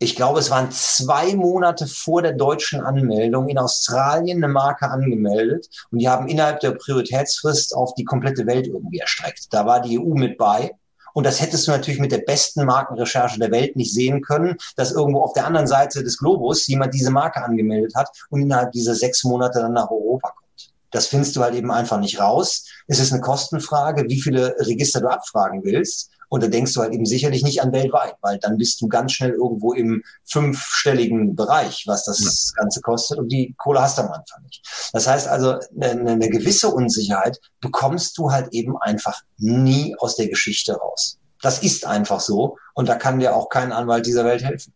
[0.00, 5.68] ich glaube, es waren zwei Monate vor der deutschen Anmeldung in Australien eine Marke angemeldet
[5.90, 9.46] und die haben innerhalb der Prioritätsfrist auf die komplette Welt irgendwie erstreckt.
[9.52, 10.72] Da war die EU mit bei
[11.14, 14.92] und das hättest du natürlich mit der besten Markenrecherche der Welt nicht sehen können, dass
[14.92, 18.94] irgendwo auf der anderen Seite des Globus jemand diese Marke angemeldet hat und innerhalb dieser
[18.94, 20.44] sechs Monate dann nach Europa kommt.
[20.90, 22.66] Das findest du halt eben einfach nicht raus.
[22.86, 26.10] Es ist eine Kostenfrage, wie viele Register du abfragen willst.
[26.28, 29.12] Und da denkst du halt eben sicherlich nicht an weltweit, weil dann bist du ganz
[29.12, 32.62] schnell irgendwo im fünfstelligen Bereich, was das ja.
[32.62, 33.18] Ganze kostet.
[33.18, 34.62] Und die Kohle hast du am Anfang nicht.
[34.92, 40.28] Das heißt also, eine, eine gewisse Unsicherheit bekommst du halt eben einfach nie aus der
[40.28, 41.18] Geschichte raus.
[41.42, 42.56] Das ist einfach so.
[42.74, 44.72] Und da kann dir auch kein Anwalt dieser Welt helfen.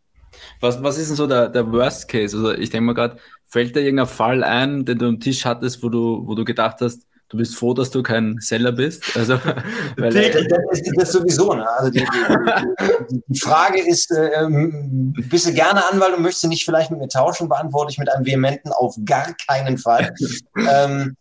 [0.60, 2.36] Was, was ist denn so der, der Worst Case?
[2.36, 5.82] Also ich denke mal gerade, fällt dir irgendein Fall ein, den du am Tisch hattest,
[5.82, 9.16] wo du, wo du gedacht hast, du bist froh, dass du kein Seller bist.
[9.16, 9.34] Also,
[9.96, 11.54] weil, das, ist, das sowieso.
[11.54, 11.68] Ne?
[11.68, 16.64] Also die, die, die, Frage ist, äh, bist du gerne Anwalt und möchtest du nicht
[16.64, 17.48] vielleicht mit mir tauschen?
[17.48, 20.14] Beantworte ich mit einem vehementen auf gar keinen Fall.
[20.56, 21.16] ähm,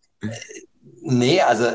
[1.02, 1.72] nee, also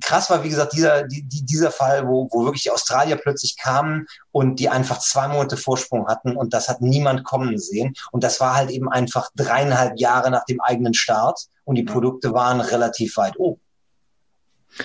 [0.00, 4.06] krass war, wie gesagt, dieser, die, dieser Fall, wo, wo wirklich die Australier plötzlich kamen
[4.32, 7.94] und die einfach zwei Monate Vorsprung hatten und das hat niemand kommen sehen.
[8.12, 12.32] Und das war halt eben einfach dreieinhalb Jahre nach dem eigenen Start und die Produkte
[12.32, 13.60] waren relativ weit oben.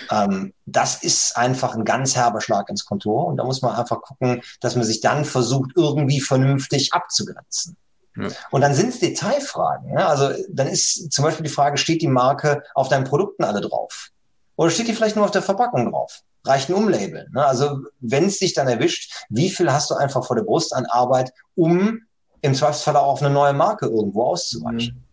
[0.09, 4.01] Ähm, das ist einfach ein ganz herber Schlag ins Kontor und da muss man einfach
[4.01, 7.77] gucken, dass man sich dann versucht, irgendwie vernünftig abzugrenzen.
[8.17, 8.29] Ja.
[8.51, 9.93] Und dann sind es Detailfragen.
[9.93, 10.05] Ne?
[10.05, 14.09] Also dann ist zum Beispiel die Frage, steht die Marke auf deinen Produkten alle drauf?
[14.55, 16.21] Oder steht die vielleicht nur auf der Verpackung drauf?
[16.43, 17.31] Reicht ein Umlabeln.
[17.33, 17.45] Ne?
[17.45, 20.85] Also wenn es dich dann erwischt, wie viel hast du einfach vor der Brust an
[20.85, 22.01] Arbeit, um
[22.41, 24.95] im Zweifelsfall auch auf eine neue Marke irgendwo auszuweichen?
[24.95, 25.03] Mhm.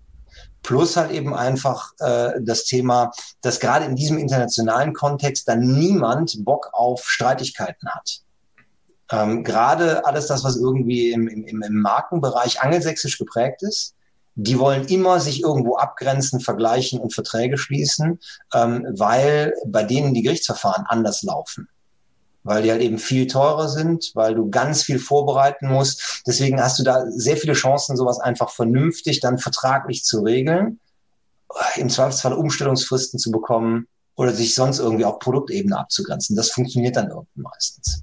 [0.62, 6.44] Plus halt eben einfach äh, das Thema, dass gerade in diesem internationalen Kontext dann niemand
[6.44, 8.20] Bock auf Streitigkeiten hat.
[9.10, 13.94] Ähm, gerade alles das, was irgendwie im, im, im Markenbereich angelsächsisch geprägt ist,
[14.34, 18.18] die wollen immer sich irgendwo abgrenzen, vergleichen und Verträge schließen,
[18.54, 21.68] ähm, weil bei denen die Gerichtsverfahren anders laufen.
[22.44, 26.22] weil die halt eben viel teurer sind, weil du ganz viel vorbereiten musst.
[26.26, 30.80] Deswegen hast du da sehr viele Chancen, sowas einfach vernünftig dann vertraglich zu regeln,
[31.76, 36.34] im Zweifelsfall Umstellungsfristen zu bekommen oder sich sonst irgendwie auf Produktebene abzugrenzen.
[36.34, 38.02] Das funktioniert dann irgendwie meistens.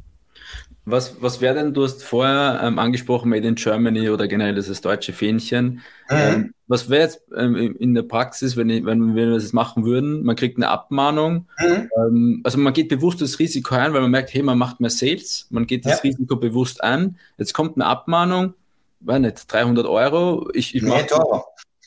[0.89, 4.81] Was, was wäre denn, du hast vorher ähm, angesprochen, Made in Germany oder generell dieses
[4.81, 5.81] deutsche Fähnchen.
[6.09, 6.17] Mhm.
[6.17, 10.23] Ähm, was wäre jetzt ähm, in der Praxis, wenn, ich, wenn wir das machen würden?
[10.23, 11.47] Man kriegt eine Abmahnung.
[11.59, 11.89] Mhm.
[11.97, 14.89] Ähm, also man geht bewusst das Risiko ein, weil man merkt, hey, man macht mehr
[14.89, 15.47] Sales.
[15.49, 16.09] Man geht das ja.
[16.09, 17.17] Risiko bewusst an.
[17.37, 18.53] Jetzt kommt eine Abmahnung,
[18.99, 20.49] war nicht 300 Euro.
[20.53, 21.05] Ich, ich nee,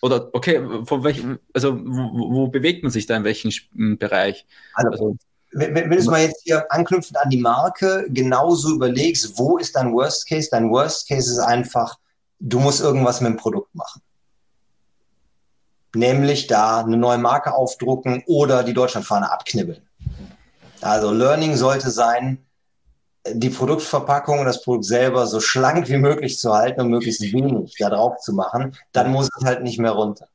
[0.03, 3.53] oder okay, von welchem, also wo, wo, bewegt man sich da in welchem
[3.99, 4.47] Bereich?
[4.75, 5.17] Also, also
[5.53, 9.77] wenn, wenn du es mal jetzt hier anknüpfend an die Marke genauso überlegst, wo ist
[9.77, 10.49] dein Worst Case?
[10.51, 11.99] Dein Worst Case ist einfach,
[12.39, 14.03] du musst irgendwas mit dem Produkt machen.
[15.95, 19.83] Nämlich da eine neue Marke aufdrucken oder die Deutschlandfahne abknibbeln.
[20.81, 22.45] Also Learning sollte sein,
[23.29, 27.77] die Produktverpackung und das Produkt selber so schlank wie möglich zu halten und möglichst wenig
[27.79, 28.77] da drauf zu machen.
[28.93, 30.27] Dann muss es halt nicht mehr runter.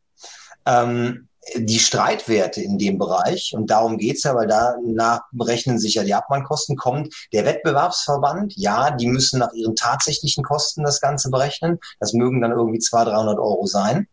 [0.65, 6.03] Ähm, die Streitwerte in dem Bereich, und darum geht's ja, weil danach berechnen sich ja
[6.03, 11.79] die Abmahnkosten, kommt der Wettbewerbsverband, ja, die müssen nach ihren tatsächlichen Kosten das Ganze berechnen.
[11.99, 14.07] Das mögen dann irgendwie 200, 300 Euro sein.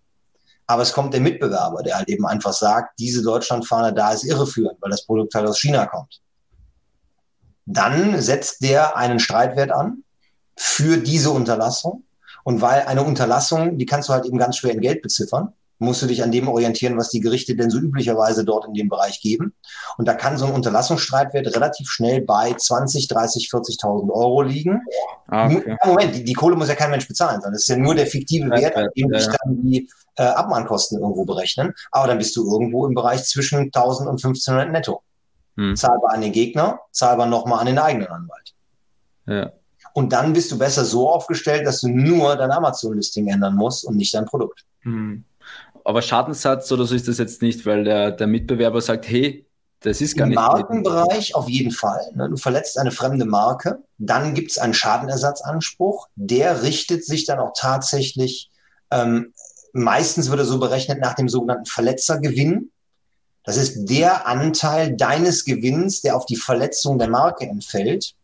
[0.67, 4.81] Aber es kommt der Mitbewerber, der halt eben einfach sagt, diese Deutschlandfahne da ist irreführend,
[4.81, 6.21] weil das Produkt halt aus China kommt.
[7.67, 10.05] Dann setzt der einen Streitwert an
[10.57, 12.05] für diese Unterlassung.
[12.45, 16.03] Und weil eine Unterlassung, die kannst du halt eben ganz schwer in Geld beziffern musst
[16.03, 19.21] du dich an dem orientieren, was die Gerichte denn so üblicherweise dort in dem Bereich
[19.21, 19.55] geben.
[19.99, 24.83] Und da kann so ein Unterlassungsstreitwert relativ schnell bei 20, 30, 40.000 Euro liegen.
[25.29, 25.77] Ah, okay.
[25.85, 28.07] Moment, die, die, Kohle muss ja kein Mensch bezahlen, sondern es ist ja nur der
[28.07, 31.75] fiktive Wert, an dem sich dann die äh, Abmahnkosten irgendwo berechnen.
[31.91, 35.03] Aber dann bist du irgendwo im Bereich zwischen 1000 und 1500 netto.
[35.57, 35.77] Hm.
[35.77, 38.55] Zahlbar an den Gegner, zahlbar nochmal an den eigenen Anwalt.
[39.27, 39.53] Ja.
[39.93, 43.97] Und dann bist du besser so aufgestellt, dass du nur dein Amazon-Listing ändern musst und
[43.97, 44.65] nicht dein Produkt.
[44.83, 45.25] Hm
[45.85, 49.47] aber Schadenssatz oder so ist das jetzt nicht, weil der, der Mitbewerber sagt, hey,
[49.81, 50.39] das ist gar Im nicht.
[50.39, 52.11] Im Markenbereich auf jeden Fall.
[52.15, 52.31] Ne?
[52.31, 56.09] Du verletzt eine fremde Marke, dann gibt es einen Schadenersatzanspruch.
[56.17, 58.51] Der richtet sich dann auch tatsächlich,
[58.91, 59.35] ähm,
[59.75, 62.71] meistens wird er so berechnet nach dem sogenannten Verletzergewinn.
[63.45, 68.15] Das ist der Anteil deines Gewinns, der auf die Verletzung der Marke entfällt.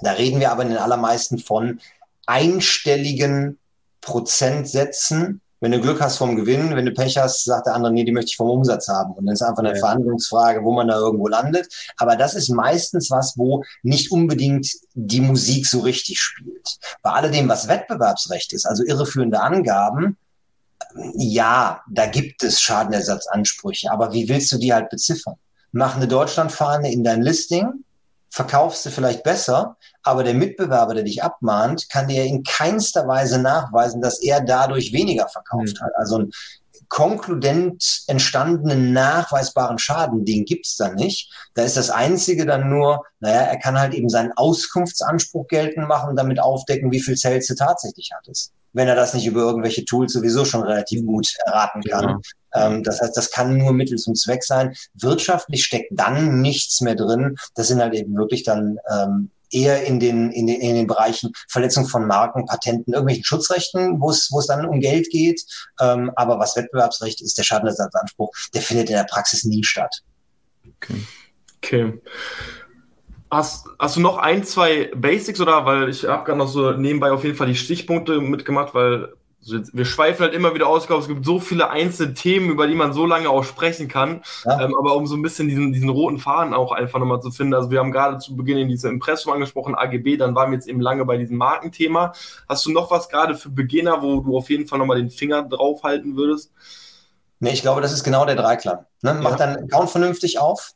[0.00, 1.80] Da reden wir aber in den allermeisten von
[2.26, 3.58] einstelligen
[4.00, 8.04] Prozentsätzen wenn du Glück hast vom Gewinn, wenn du Pech hast, sagt der andere, nee,
[8.04, 9.14] die möchte ich vom Umsatz haben.
[9.14, 9.76] Und dann ist einfach eine ja.
[9.76, 11.66] Verhandlungsfrage, wo man da irgendwo landet.
[11.96, 16.68] Aber das ist meistens was, wo nicht unbedingt die Musik so richtig spielt.
[17.00, 20.18] Bei alledem, was Wettbewerbsrecht ist, also irreführende Angaben,
[21.14, 23.90] ja, da gibt es Schadenersatzansprüche.
[23.90, 25.36] Aber wie willst du die halt beziffern?
[25.72, 27.83] Mach eine Deutschlandfahne in dein Listing,
[28.34, 33.40] verkaufst du vielleicht besser, aber der Mitbewerber, der dich abmahnt, kann dir in keinster Weise
[33.40, 35.84] nachweisen, dass er dadurch weniger verkauft mhm.
[35.84, 35.92] hat.
[35.94, 36.30] Also ein
[36.88, 41.32] konkludent entstandenen, nachweisbaren Schaden, den gibt's dann nicht.
[41.54, 46.10] Da ist das Einzige dann nur, naja, er kann halt eben seinen Auskunftsanspruch geltend machen
[46.10, 48.52] und damit aufdecken, wie viel Sales du tatsächlich hattest.
[48.74, 51.06] Wenn er das nicht über irgendwelche Tools sowieso schon relativ mhm.
[51.06, 52.20] gut erraten kann.
[52.54, 52.66] Ja.
[52.66, 54.74] Ähm, das heißt, das kann nur Mittel zum Zweck sein.
[54.94, 57.36] Wirtschaftlich steckt dann nichts mehr drin.
[57.54, 61.32] Das sind halt eben wirklich dann ähm, eher in den, in den, in den Bereichen
[61.48, 65.42] Verletzung von Marken, Patenten, irgendwelchen Schutzrechten, wo es, wo es dann um Geld geht.
[65.80, 70.02] Ähm, aber was Wettbewerbsrecht ist, der Schadenersatzanspruch, der findet in der Praxis nie statt.
[70.76, 71.06] Okay.
[71.58, 72.02] okay.
[73.30, 77.10] Hast, hast du noch ein, zwei Basics oder weil ich habe gerade noch so nebenbei
[77.10, 79.14] auf jeden Fall die Stichpunkte mitgemacht, weil
[79.46, 80.82] wir schweifen halt immer wieder aus.
[80.82, 83.88] Ich glaube, es gibt so viele einzelne Themen, über die man so lange auch sprechen
[83.88, 84.22] kann.
[84.44, 84.62] Ja.
[84.62, 87.54] Ähm, aber um so ein bisschen diesen, diesen roten Faden auch einfach nochmal zu finden.
[87.54, 90.68] Also wir haben gerade zu Beginn in diesem Impressum angesprochen, AGB, dann waren wir jetzt
[90.68, 92.12] eben lange bei diesem Markenthema.
[92.48, 95.42] Hast du noch was gerade für Beginner, wo du auf jeden Fall nochmal den Finger
[95.42, 96.50] drauf halten würdest?
[97.40, 98.86] Nee, ich glaube, das ist genau der Dreiklang.
[99.02, 99.18] Ne?
[99.22, 99.36] Mach ja.
[99.36, 100.70] deinen Account vernünftig auf,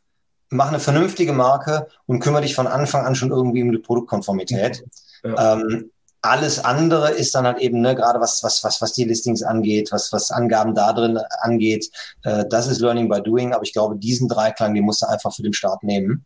[0.50, 4.84] mach eine vernünftige Marke und kümmere dich von Anfang an schon irgendwie um die Produktkonformität.
[5.24, 5.54] Ja.
[5.54, 5.90] Ähm,
[6.20, 9.92] alles andere ist dann halt eben, ne, gerade was, was, was, was die Listings angeht,
[9.92, 11.90] was, was Angaben da drin angeht,
[12.24, 15.32] äh, das ist Learning by Doing, aber ich glaube, diesen Dreiklang, den musst du einfach
[15.32, 16.24] für den Start nehmen.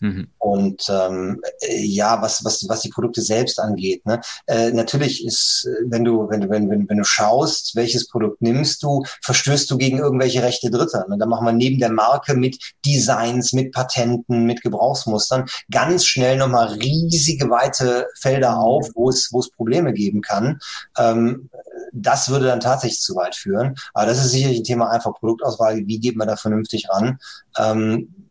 [0.00, 0.28] Mhm.
[0.38, 4.20] Und ähm, ja, was, was, was die Produkte selbst angeht, ne?
[4.46, 8.82] Äh, natürlich ist, wenn du, wenn du, wenn, wenn, wenn du schaust, welches Produkt nimmst
[8.82, 11.06] du, verstößt du gegen irgendwelche Rechte Dritter.
[11.08, 11.16] Ne?
[11.18, 16.68] Da machen wir neben der Marke mit Designs, mit Patenten, mit Gebrauchsmustern ganz schnell nochmal
[16.68, 18.58] riesige weite Felder mhm.
[18.58, 20.58] auf, wo es, wo es Probleme geben kann.
[20.98, 21.48] Ähm,
[21.92, 23.74] das würde dann tatsächlich zu weit führen.
[23.94, 25.86] Aber das ist sicherlich ein Thema einfach Produktauswahl.
[25.86, 27.18] Wie geht man da vernünftig ran?
[27.58, 28.25] Ähm,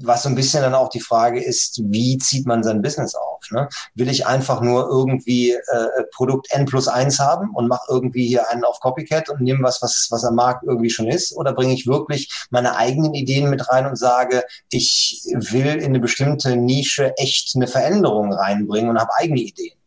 [0.00, 3.42] was so ein bisschen dann auch die Frage ist, wie zieht man sein Business auf?
[3.50, 3.68] Ne?
[3.94, 8.48] Will ich einfach nur irgendwie äh, Produkt N plus eins haben und mache irgendwie hier
[8.50, 11.36] einen auf Copycat und nehme was, was, was am Markt irgendwie schon ist?
[11.36, 16.00] Oder bringe ich wirklich meine eigenen Ideen mit rein und sage, ich will in eine
[16.00, 19.78] bestimmte Nische echt eine Veränderung reinbringen und habe eigene Ideen?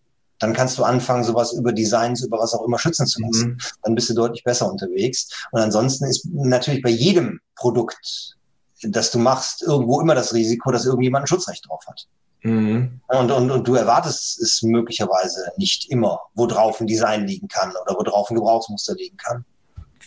[0.41, 3.47] dann kannst du anfangen, sowas über Designs, über was auch immer schützen zu lassen.
[3.49, 3.57] Mhm.
[3.84, 5.30] Dann bist du deutlich besser unterwegs.
[5.51, 8.39] Und ansonsten ist natürlich bei jedem Produkt
[8.82, 12.07] das du machst, irgendwo immer das Risiko, dass irgendjemand ein Schutzrecht drauf hat.
[12.43, 13.01] Mhm.
[13.07, 17.71] Und, und, und du erwartest es möglicherweise nicht immer, wo drauf ein Design liegen kann
[17.71, 19.45] oder wo drauf ein Gebrauchsmuster liegen kann.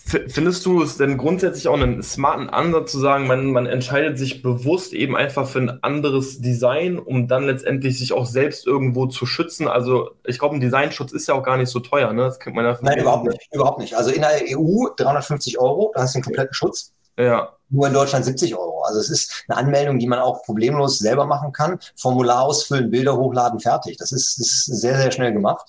[0.07, 4.43] Findest du es denn grundsätzlich auch einen smarten Ansatz zu sagen, man, man entscheidet sich
[4.43, 9.25] bewusst eben einfach für ein anderes Design, um dann letztendlich sich auch selbst irgendwo zu
[9.25, 9.67] schützen?
[9.67, 12.25] Also ich glaube, ein Designschutz ist ja auch gar nicht so teuer, ne?
[12.25, 13.97] Das kennt man ja Nein, überhaupt nicht, überhaupt nicht.
[13.97, 16.93] Also in der EU 350 Euro, da hast du einen kompletten Schutz.
[17.19, 17.51] Ja.
[17.71, 18.83] Nur in Deutschland 70 Euro.
[18.85, 21.79] Also es ist eine Anmeldung, die man auch problemlos selber machen kann.
[21.97, 23.97] Formular ausfüllen, Bilder hochladen, fertig.
[23.97, 25.67] Das ist, ist sehr, sehr schnell gemacht.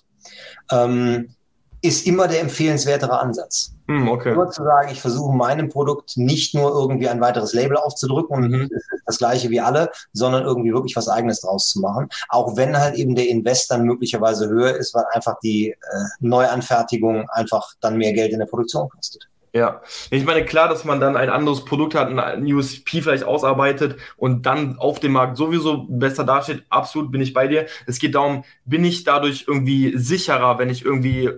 [0.71, 1.35] Ähm,
[1.81, 3.71] ist immer der empfehlenswertere Ansatz.
[3.87, 4.33] Hm, okay.
[4.33, 8.49] Nur zu sagen, ich versuche meinem Produkt nicht nur irgendwie ein weiteres Label aufzudrücken und
[8.49, 8.69] mhm.
[9.05, 12.09] das gleiche wie alle, sondern irgendwie wirklich was eigenes draus zu machen.
[12.29, 15.75] Auch wenn halt eben der Invest dann möglicherweise höher ist, weil einfach die äh,
[16.19, 19.27] Neuanfertigung einfach dann mehr Geld in der Produktion kostet.
[19.55, 19.81] Ja,
[20.11, 24.45] ich meine, klar, dass man dann ein anderes Produkt hat, ein USP vielleicht ausarbeitet und
[24.45, 26.65] dann auf dem Markt sowieso besser dasteht.
[26.67, 27.65] Absolut bin ich bei dir.
[27.87, 31.29] Es geht darum, bin ich dadurch irgendwie sicherer, wenn ich irgendwie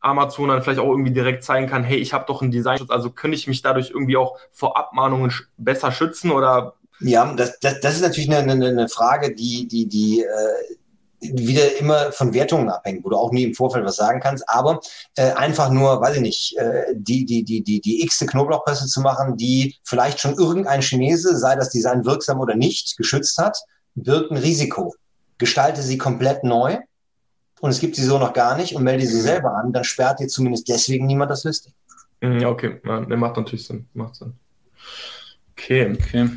[0.00, 3.10] Amazon dann vielleicht auch irgendwie direkt zeigen kann, hey, ich habe doch einen Designschutz, also
[3.10, 6.76] könnte ich mich dadurch irgendwie auch vor Abmahnungen besser schützen oder?
[7.00, 10.74] Ja, das, das, das ist natürlich eine, eine, eine Frage, die, die, die äh,
[11.20, 14.80] wieder immer von Wertungen abhängt, wo du auch nie im Vorfeld was sagen kannst, aber
[15.16, 19.00] äh, einfach nur, weiß ich nicht, äh, die, die, die, die, die x-te Knoblauchpresse zu
[19.00, 23.58] machen, die vielleicht schon irgendein Chinese, sei das Design wirksam oder nicht, geschützt hat,
[23.94, 24.94] birgt ein Risiko.
[25.38, 26.78] Gestalte sie komplett neu
[27.60, 30.20] und es gibt sie so noch gar nicht und melde sie selber an, dann sperrt
[30.20, 31.72] dir zumindest deswegen niemand das Listing.
[32.20, 33.86] Mhm, ja, okay, ja, macht natürlich Sinn.
[33.94, 34.34] Macht Sinn.
[35.52, 35.92] Okay.
[35.92, 36.30] okay.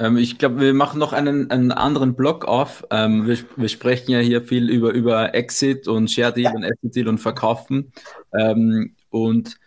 [0.00, 2.84] Ähm, ich glaube, wir machen noch einen, einen anderen Block auf.
[2.90, 6.56] Ähm, wir, wir, sprechen ja hier viel über, über Exit und Share Deal ja.
[6.56, 7.92] und Exit Deal und Verkaufen.
[8.32, 9.58] Ähm, und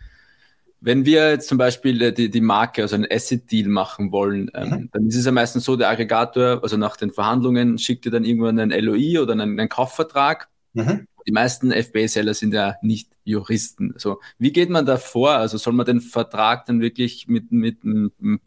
[0.80, 4.68] wenn wir jetzt zum Beispiel äh, die, die Marke, also einen Asset-Deal machen wollen, ähm,
[4.68, 4.88] mhm.
[4.92, 8.24] dann ist es ja meistens so, der Aggregator, also nach den Verhandlungen, schickt dir dann
[8.24, 10.48] irgendwann einen LOI oder einen, einen Kaufvertrag.
[10.72, 13.92] Mhm die meisten FBA-Seller sind ja nicht Juristen.
[13.94, 15.32] Also wie geht man da vor?
[15.32, 18.40] Also soll man den Vertrag dann wirklich mit, mit, einem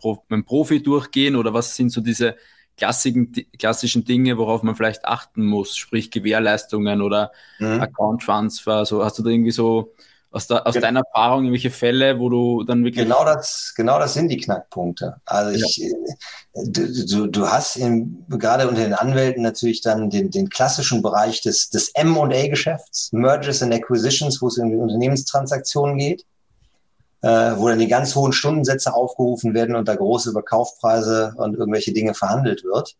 [0.45, 2.36] Profi durchgehen oder was sind so diese
[2.78, 7.82] klassischen, klassischen Dinge, worauf man vielleicht achten muss, sprich Gewährleistungen oder mhm.
[7.82, 8.73] Account Transfer?
[8.73, 9.93] Also hast du da irgendwie so
[10.38, 10.85] aus, da, aus genau.
[10.85, 13.03] deiner Erfahrung irgendwelche Fälle, wo du dann wirklich.
[13.03, 15.15] Genau das, genau das sind die Knackpunkte.
[15.25, 15.88] Also ich, ja.
[16.53, 21.41] Äh, du, du hast in, gerade unter den Anwälten natürlich dann den, den klassischen Bereich
[21.41, 26.25] des, des M&A-Geschäfts, Mergers and Acquisitions, wo es um Unternehmenstransaktionen geht,
[27.21, 31.93] äh, wo dann die ganz hohen Stundensätze aufgerufen werden und da große Überkaufpreise und irgendwelche
[31.93, 32.95] Dinge verhandelt wird.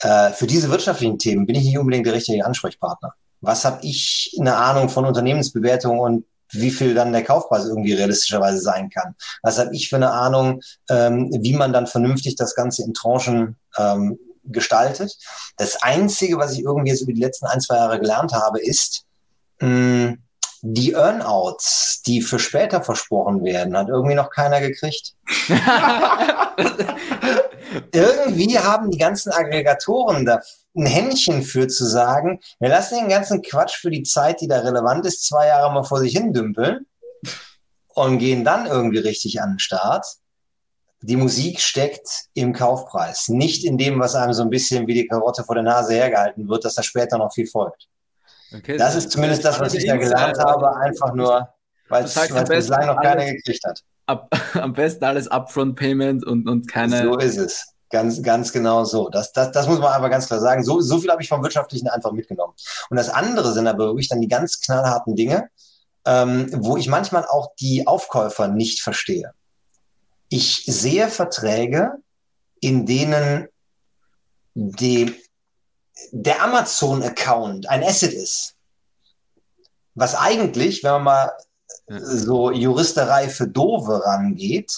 [0.00, 4.34] Äh, für diese wirtschaftlichen Themen bin ich nicht unbedingt der richtige Ansprechpartner was habe ich
[4.40, 9.14] eine Ahnung von Unternehmensbewertung und wie viel dann der Kaufpreis irgendwie realistischerweise sein kann.
[9.42, 13.56] Was habe ich für eine Ahnung, ähm, wie man dann vernünftig das Ganze in Tranchen
[13.78, 15.16] ähm, gestaltet.
[15.56, 19.04] Das Einzige, was ich irgendwie jetzt über die letzten ein, zwei Jahre gelernt habe, ist,
[19.60, 20.16] mh,
[20.64, 25.14] die Earnouts, die für später versprochen werden, hat irgendwie noch keiner gekriegt.
[27.92, 30.40] irgendwie haben die ganzen Aggregatoren da
[30.76, 34.60] ein Händchen für zu sagen, wir lassen den ganzen Quatsch für die Zeit, die da
[34.60, 36.86] relevant ist, zwei Jahre mal vor sich hin dümpeln
[37.88, 40.06] und gehen dann irgendwie richtig an den Start.
[41.02, 45.08] Die Musik steckt im Kaufpreis, nicht in dem, was einem so ein bisschen wie die
[45.08, 47.88] Karotte vor der Nase hergehalten wird, dass da später noch viel folgt.
[48.54, 51.48] Okay, das ist zumindest das, was ich da gelernt habe, einfach nur,
[51.88, 53.80] weil es bislang noch keiner gekriegt hat.
[54.06, 57.02] Ab, am besten alles Upfront Payment und, und keine.
[57.02, 57.68] So ist es.
[57.90, 59.10] Ganz, ganz genau so.
[59.10, 60.64] Das, das, das muss man aber ganz klar sagen.
[60.64, 62.54] So, so viel habe ich vom Wirtschaftlichen einfach mitgenommen.
[62.88, 65.50] Und das andere sind aber wirklich dann die ganz knallharten Dinge,
[66.06, 69.32] ähm, wo ich manchmal auch die Aufkäufer nicht verstehe.
[70.30, 71.92] Ich sehe Verträge,
[72.60, 73.48] in denen
[74.54, 75.14] die,
[76.10, 78.54] der Amazon-Account ein Asset ist.
[79.94, 81.32] Was eigentlich, wenn man mal
[81.88, 84.72] so Juristerei für Dove rangeht,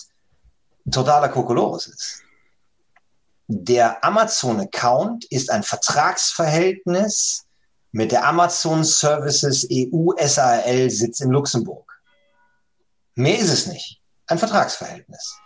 [0.90, 2.24] totaler Kokolores ist
[3.46, 7.44] der Amazon-Account ist ein Vertragsverhältnis
[7.92, 11.90] mit der Amazon Services EU SAL Sitz in Luxemburg.
[13.14, 14.00] Mehr ist es nicht.
[14.26, 15.38] Ein Vertragsverhältnis.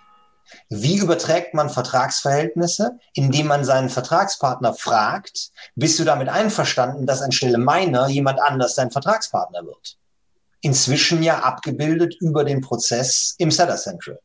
[0.69, 2.99] Wie überträgt man Vertragsverhältnisse?
[3.15, 8.91] Indem man seinen Vertragspartner fragt, bist du damit einverstanden, dass anstelle meiner jemand anders dein
[8.91, 9.99] Vertragspartner wird?
[10.61, 14.19] Inzwischen ja abgebildet über den Prozess im Seller Central.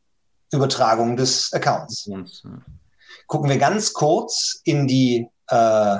[0.52, 2.10] Übertragung des Accounts.
[3.28, 6.00] Gucken wir ganz kurz in die äh,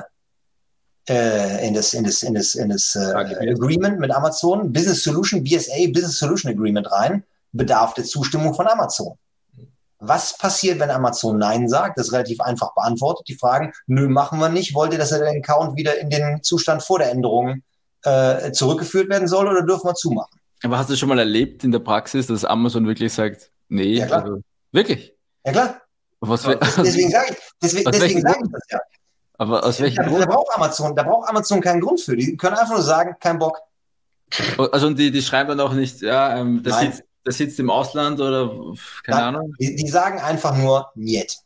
[1.08, 5.44] äh, in das, in das, in das, in das äh, Agreement mit Amazon, Business Solution,
[5.44, 9.18] BSA, Business Solution Agreement rein, bedarf der Zustimmung von Amazon.
[10.06, 11.98] Was passiert, wenn Amazon Nein sagt?
[11.98, 13.26] Das ist relativ einfach beantwortet.
[13.28, 14.74] Die fragen, nö, machen wir nicht.
[14.74, 17.62] Wollt ihr, dass der Account wieder in den Zustand vor der Änderung
[18.02, 20.38] äh, zurückgeführt werden soll oder dürfen wir zumachen?
[20.62, 24.06] Aber hast du schon mal erlebt in der Praxis, dass Amazon wirklich sagt, nee, ja.
[24.06, 24.40] Also,
[24.72, 25.14] wirklich?
[25.44, 25.80] Ja klar.
[26.20, 28.80] Was, deswegen sage ich, deswegen, deswegen sag ich das ja.
[29.36, 30.22] Aber aus welchem da, Grund?
[30.22, 32.16] Da braucht Amazon, da braucht Amazon keinen Grund für.
[32.16, 33.58] Die können einfach nur sagen, kein Bock.
[34.72, 38.20] Also die, die schreiben dann auch nicht, ja, ähm, das, sitzt, das sitzt im Ausland
[38.20, 38.48] oder
[39.02, 39.54] keine Nein, Ahnung.
[39.58, 41.38] Die, die, sagen einfach nur Niet.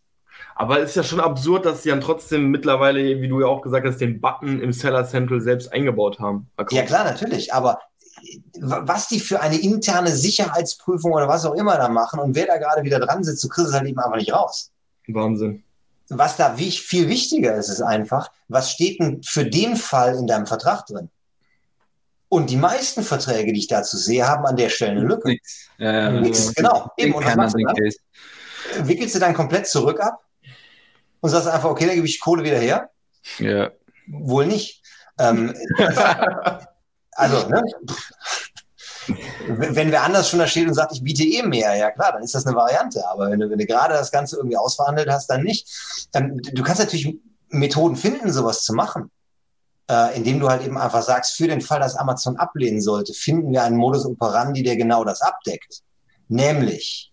[0.54, 3.62] Aber es ist ja schon absurd, dass sie dann trotzdem mittlerweile, wie du ja auch
[3.62, 6.50] gesagt hast, den Button im Seller Central selbst eingebaut haben.
[6.70, 7.54] Ja klar, natürlich.
[7.54, 7.80] Aber
[8.60, 12.56] was die für eine interne Sicherheitsprüfung oder was auch immer da machen und wer da
[12.58, 14.72] gerade wieder dran sitzt, du kriegst es halt eben einfach nicht raus.
[15.06, 15.62] Wahnsinn.
[16.10, 20.46] Was da viel wichtiger ist, ist einfach, was steht denn für den Fall in deinem
[20.46, 21.10] Vertrag drin?
[22.28, 25.28] Und die meisten Verträge, die ich dazu sehe, haben an der Stelle eine Lücke.
[25.28, 25.68] Nix.
[25.78, 26.90] Ja, Nix, genau.
[26.96, 27.14] Eben.
[27.14, 28.86] Und was du dann?
[28.86, 30.20] Wickelst du dann komplett zurück ab
[31.20, 32.90] und sagst einfach, okay, dann gebe ich Kohle wieder her?
[33.38, 33.70] Ja.
[34.06, 34.82] Wohl nicht.
[35.18, 35.54] Ähm,
[37.12, 37.62] also, ne?
[39.48, 42.22] wenn wer anders schon da steht und sagt, ich biete eh mehr, ja klar, dann
[42.22, 43.06] ist das eine Variante.
[43.08, 45.68] Aber wenn du, wenn du gerade das Ganze irgendwie ausverhandelt hast, dann nicht.
[46.14, 47.16] Ähm, du kannst natürlich
[47.48, 49.10] Methoden finden, sowas zu machen.
[49.90, 53.52] Äh, indem du halt eben einfach sagst, für den Fall, dass Amazon ablehnen sollte, finden
[53.52, 55.82] wir einen Modus operandi, der genau das abdeckt.
[56.28, 57.10] Nämlich,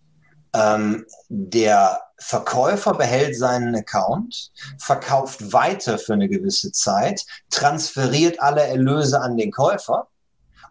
[0.53, 9.21] ähm, der Verkäufer behält seinen Account, verkauft weiter für eine gewisse Zeit, transferiert alle Erlöse
[9.21, 10.07] an den Käufer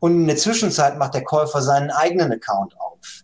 [0.01, 3.23] und in der Zwischenzeit macht der Käufer seinen eigenen Account auf.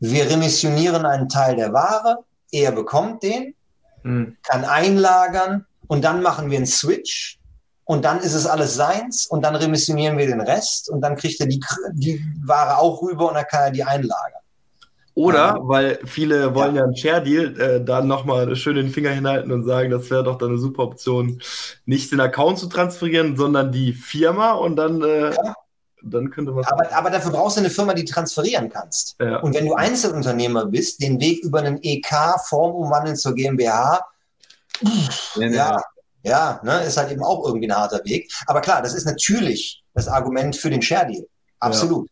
[0.00, 3.54] Wir remissionieren einen Teil der Ware, er bekommt den,
[4.02, 4.36] mhm.
[4.42, 7.38] kann einlagern und dann machen wir einen Switch
[7.84, 11.40] und dann ist es alles seins und dann remissionieren wir den Rest und dann kriegt
[11.40, 11.60] er die,
[11.92, 14.40] die Ware auch rüber und dann kann er die einlagern.
[15.16, 19.52] Oder, weil viele wollen ja, ja einen Share-Deal, äh, dann nochmal schön den Finger hinhalten
[19.52, 21.40] und sagen, das wäre doch dann eine super Option,
[21.86, 25.54] nicht den Account zu transferieren, sondern die Firma und dann äh, ja
[26.04, 26.64] dann könnte man.
[26.64, 29.16] Aber, aber, dafür brauchst du eine Firma, die transferieren kannst.
[29.20, 29.38] Ja.
[29.38, 34.04] Und wenn du Einzelunternehmer bist, den Weg über einen EK, Form umwandeln zur GmbH,
[35.36, 35.82] ja, ja,
[36.24, 38.32] ja ne, ist halt eben auch irgendwie ein harter Weg.
[38.46, 41.24] Aber klar, das ist natürlich das Argument für den Share Deal.
[41.60, 42.10] Absolut.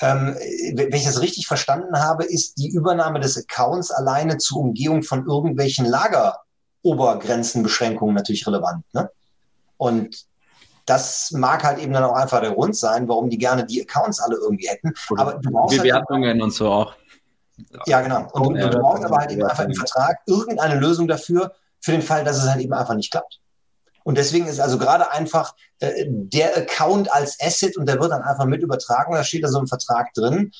[0.00, 0.34] Ähm,
[0.74, 5.26] wenn ich das richtig verstanden habe, ist die Übernahme des Accounts alleine zur Umgehung von
[5.26, 8.84] irgendwelchen Lagerobergrenzenbeschränkungen natürlich relevant.
[8.92, 9.10] Ne?
[9.76, 10.24] Und
[10.86, 14.20] das mag halt eben dann auch einfach der Grund sein, warum die gerne die Accounts
[14.20, 14.92] alle irgendwie hätten.
[15.10, 16.94] Oder aber du brauchst Bewertungen halt und so auch.
[17.86, 18.28] Ja, genau.
[18.32, 21.92] Und du, ja, du brauchst aber halt eben einfach im Vertrag irgendeine Lösung dafür, für
[21.92, 23.40] den Fall, dass es halt eben einfach nicht klappt.
[24.04, 28.22] Und deswegen ist also gerade einfach äh, der Account als Asset und der wird dann
[28.22, 29.14] einfach mit übertragen.
[29.14, 30.52] Da steht da so ein Vertrag drin.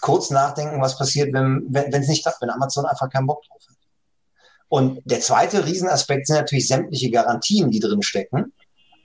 [0.00, 3.62] Kurz nachdenken, was passiert, wenn wenn es nicht klappt, wenn Amazon einfach keinen Bock drauf
[3.68, 3.76] hat.
[4.68, 8.52] Und der zweite Riesenaspekt sind natürlich sämtliche Garantien, die drin stecken.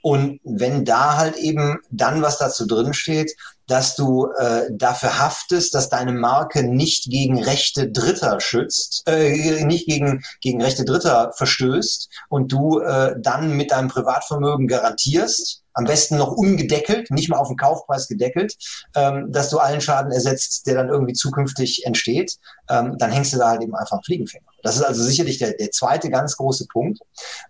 [0.04, 3.34] Und wenn da halt eben dann was dazu drin steht,
[3.66, 9.86] dass du äh, dafür haftest, dass deine Marke nicht gegen Rechte Dritter schützt, äh, nicht
[9.86, 16.16] gegen, gegen Rechte Dritter verstößt und du äh, dann mit deinem Privatvermögen garantierst, am besten
[16.16, 18.56] noch ungedeckelt, nicht mal auf den Kaufpreis gedeckelt,
[18.94, 22.36] ähm, dass du allen Schaden ersetzt, der dann irgendwie zukünftig entsteht,
[22.70, 24.46] ähm, dann hängst du da halt eben einfach einen Fliegenfänger.
[24.62, 27.00] Das ist also sicherlich der, der zweite ganz große Punkt,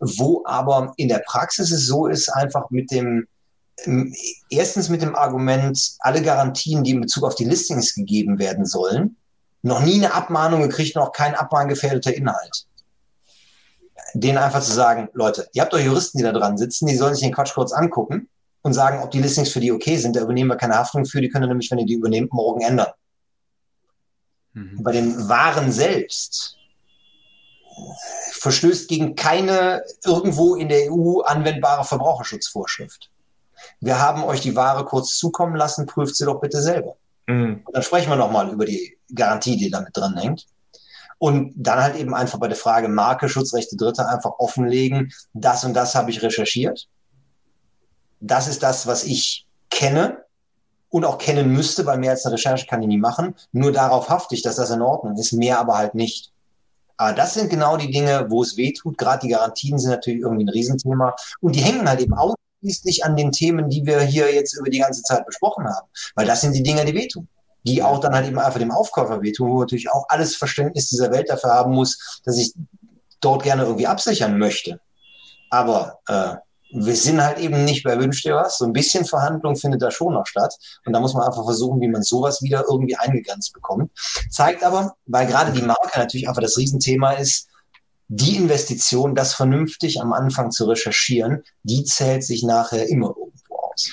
[0.01, 3.27] wo aber in der Praxis es so ist, einfach mit dem,
[3.85, 4.14] ähm,
[4.51, 9.16] erstens mit dem Argument, alle Garantien, die in Bezug auf die Listings gegeben werden sollen,
[9.62, 12.66] noch nie eine Abmahnung gekriegt, noch kein abmahngefährdeter Inhalt
[14.15, 17.15] denen einfach zu sagen, Leute, ihr habt doch Juristen, die da dran sitzen, die sollen
[17.15, 18.29] sich den Quatsch kurz angucken
[18.62, 20.17] und sagen, ob die Listings für die okay sind.
[20.17, 22.93] Da übernehmen wir keine Haftung für, die können nämlich, wenn ihr die übernehmt, morgen ändern.
[24.55, 24.83] Mhm.
[24.83, 26.57] Bei den Waren selbst
[28.33, 33.11] verstößt gegen keine irgendwo in der EU anwendbare Verbraucherschutzvorschrift.
[33.81, 36.97] Wir haben euch die Ware kurz zukommen lassen, prüft sie doch bitte selber.
[37.27, 37.62] Mhm.
[37.65, 40.47] Und dann sprechen wir nochmal über die Garantie, die damit dran hängt.
[41.19, 45.75] Und dann halt eben einfach bei der Frage Marke, Schutzrechte Dritte einfach offenlegen, das und
[45.75, 46.89] das habe ich recherchiert.
[48.21, 50.25] Das ist das, was ich kenne
[50.89, 53.35] und auch kennen müsste, weil mehr als eine Recherche kann ich nie machen.
[53.53, 56.33] Nur darauf hafte ich, dass das in Ordnung ist, mehr aber halt nicht.
[56.97, 58.97] Aber das sind genau die Dinge, wo es weh tut.
[58.97, 61.15] Gerade die Garantien sind natürlich irgendwie ein Riesenthema.
[61.41, 64.79] Und die hängen halt eben ausschließlich an den Themen, die wir hier jetzt über die
[64.79, 65.89] ganze Zeit besprochen haben.
[66.15, 67.29] Weil das sind die Dinge, die wehtun.
[67.67, 71.11] Die auch dann halt eben einfach dem Aufkäufer wehtun, wo natürlich auch alles Verständnis dieser
[71.11, 72.55] Welt dafür haben muss, dass ich
[73.21, 74.81] dort gerne irgendwie absichern möchte.
[75.51, 76.35] Aber äh,
[76.75, 78.59] wir sind halt eben nicht bei Wünsch dir was.
[78.59, 80.55] So ein bisschen Verhandlung findet da schon noch statt.
[80.85, 83.93] Und da muss man einfach versuchen, wie man sowas wieder irgendwie eingegrenzt bekommt.
[84.31, 87.49] Zeigt aber, weil gerade die Marke natürlich einfach das Riesenthema ist,
[88.09, 93.91] die Investition, das vernünftig am Anfang zu recherchieren, die zählt sich nachher immer irgendwo aus.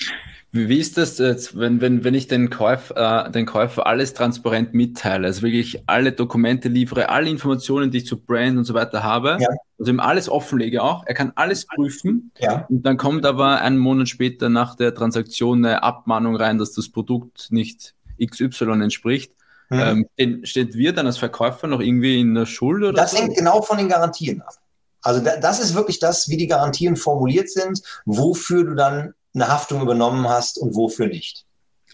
[0.54, 4.74] Wie ist das jetzt, wenn, wenn, wenn ich den, Käuf, äh, den Käufer alles transparent
[4.74, 9.02] mitteile, also wirklich alle Dokumente liefere, alle Informationen, die ich zu Brand und so weiter
[9.02, 9.48] habe, ja.
[9.78, 12.66] also ihm alles offenlege auch, er kann alles prüfen ja.
[12.68, 16.90] und dann kommt aber einen Monat später nach der Transaktion eine Abmahnung rein, dass das
[16.90, 19.32] Produkt nicht XY entspricht.
[19.70, 20.06] Mhm.
[20.18, 22.82] Ähm, steht wir dann als Verkäufer noch irgendwie in der Schuld?
[22.82, 23.16] Oder das so?
[23.16, 24.52] hängt genau von den Garantien ab.
[25.00, 29.82] Also das ist wirklich das, wie die Garantien formuliert sind, wofür du dann eine Haftung
[29.82, 31.46] übernommen hast und wofür nicht.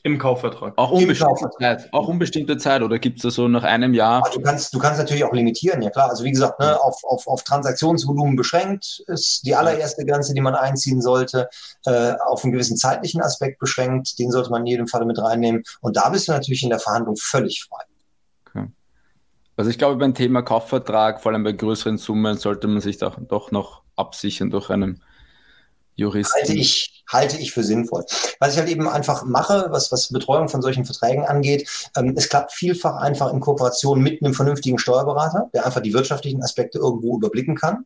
[0.04, 0.74] Im Kaufvertrag.
[0.76, 1.92] Auch unbestimmte Zeit.
[1.92, 4.22] Auch unbestimmte Zeit oder gibt es das so nach einem Jahr?
[4.32, 6.08] du kannst, du kannst natürlich auch limitieren, ja klar.
[6.08, 10.54] Also wie gesagt, ne, auf, auf, auf Transaktionsvolumen beschränkt ist die allererste Grenze, die man
[10.54, 11.48] einziehen sollte.
[11.84, 15.64] Äh, auf einen gewissen zeitlichen Aspekt beschränkt, den sollte man in jedem Fall mit reinnehmen.
[15.80, 17.82] Und da bist du natürlich in der Verhandlung völlig frei.
[18.46, 18.66] Okay.
[19.56, 23.16] Also ich glaube, beim Thema Kaufvertrag, vor allem bei größeren Summen, sollte man sich doch,
[23.20, 25.02] doch noch absichern durch einen
[25.96, 26.38] Juristen.
[26.38, 28.04] Halte ich, halte ich für sinnvoll.
[28.38, 32.28] Was ich halt eben einfach mache, was, was Betreuung von solchen Verträgen angeht, ähm, es
[32.28, 37.16] klappt vielfach einfach in Kooperation mit einem vernünftigen Steuerberater, der einfach die wirtschaftlichen Aspekte irgendwo
[37.16, 37.84] überblicken kann.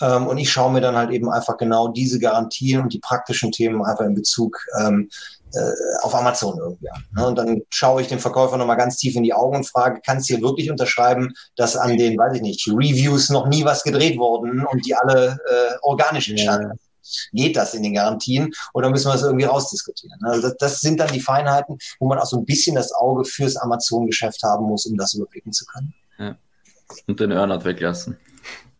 [0.00, 3.52] Ähm, und ich schaue mir dann halt eben einfach genau diese Garantien und die praktischen
[3.52, 5.08] Themen einfach in Bezug ähm,
[5.54, 7.04] äh, auf Amazon irgendwie an.
[7.16, 7.26] Ne?
[7.26, 10.28] Und dann schaue ich den Verkäufer nochmal ganz tief in die Augen und frage, kannst
[10.28, 14.18] du hier wirklich unterschreiben, dass an den, weiß ich nicht, Reviews noch nie was gedreht
[14.18, 16.85] worden und die alle äh, organisch entstanden ja
[17.32, 20.18] geht das in den Garantien oder müssen wir das irgendwie rausdiskutieren?
[20.22, 23.24] Also das, das, sind dann die Feinheiten, wo man auch so ein bisschen das Auge
[23.24, 25.94] fürs Amazon-Geschäft haben muss, um das überblicken zu können.
[26.18, 26.36] Ja.
[27.06, 28.16] Und den Earnout weglassen.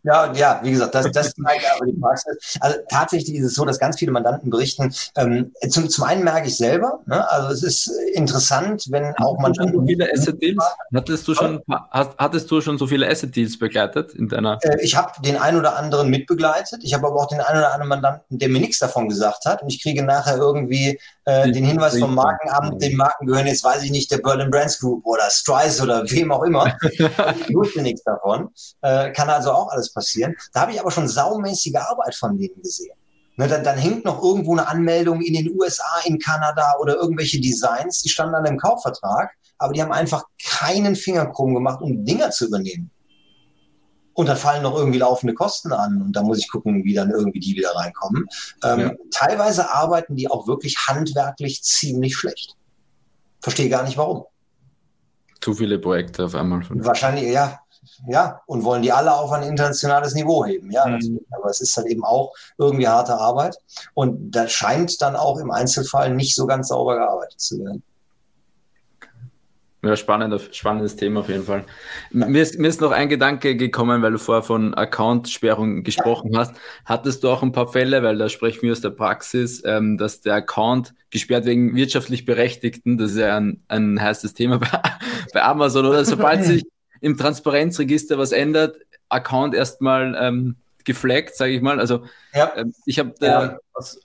[0.03, 2.57] Ja, ja, wie gesagt, das, das zeigt aber die Praxis.
[2.59, 4.93] Also tatsächlich ist es so, dass ganz viele Mandanten berichten.
[5.15, 9.81] Ähm, zum, zum einen merke ich selber, ne, also es ist interessant, wenn auch Mandanten.
[9.81, 10.63] So viele Asset Deals?
[10.93, 14.59] Hattest du schon, hast, hattest du schon so viele Asset Deals begleitet in deiner?
[14.61, 16.83] Äh, ich habe den einen oder anderen mitbegleitet.
[16.83, 19.61] Ich habe aber auch den einen oder anderen Mandanten, der mir nichts davon gesagt hat.
[19.61, 23.83] Und ich kriege nachher irgendwie äh, den Hinweis vom Markenamt, den Marken gehören jetzt, weiß
[23.83, 26.73] ich nicht, der Berlin Brands Group oder Strice oder wem auch immer.
[26.81, 28.47] ich wusste nichts davon.
[28.81, 30.33] Äh, kann also auch alles passieren.
[30.53, 32.95] Da habe ich aber schon saumäßige Arbeit von denen gesehen.
[33.35, 37.41] Ne, dann, dann hängt noch irgendwo eine Anmeldung in den USA, in Kanada oder irgendwelche
[37.41, 42.05] Designs, die standen dann im Kaufvertrag, aber die haben einfach keinen Finger krumm gemacht, um
[42.05, 42.89] Dinger zu übernehmen.
[44.17, 47.11] Und dann fallen noch irgendwie laufende Kosten an und da muss ich gucken, wie dann
[47.11, 48.25] irgendwie die wieder reinkommen.
[48.63, 48.91] Ähm, ja.
[49.11, 52.55] Teilweise arbeiten die auch wirklich handwerklich ziemlich schlecht.
[53.41, 54.25] Verstehe gar nicht warum.
[55.39, 56.63] Zu viele Projekte auf einmal.
[56.67, 57.59] Wahrscheinlich, ja,
[58.07, 60.71] ja, und wollen die alle auf ein internationales Niveau heben.
[60.71, 61.19] Ja, mhm.
[61.29, 63.55] Aber es ist halt eben auch irgendwie harte Arbeit.
[63.93, 67.83] Und da scheint dann auch im Einzelfall nicht so ganz sauber gearbeitet zu werden.
[69.83, 71.63] Ja, spannend, spannendes Thema auf jeden Fall.
[72.11, 76.55] Mir ist, mir ist noch ein Gedanke gekommen, weil du vorher von Account-Sperrung gesprochen hast.
[76.83, 80.21] Hattest du auch ein paar Fälle, weil da sprechen wir aus der Praxis, ähm, dass
[80.21, 84.67] der Account gesperrt wegen wirtschaftlich Berechtigten, das ist ja ein, ein heißes Thema bei,
[85.33, 86.63] bei Amazon, oder sobald sich
[87.01, 88.77] im Transparenzregister was ändert,
[89.09, 91.79] Account erstmal ähm, geflaggt, sage ich mal.
[91.79, 92.03] Also
[92.33, 92.51] ja.
[92.55, 93.59] ähm, ich habe ja.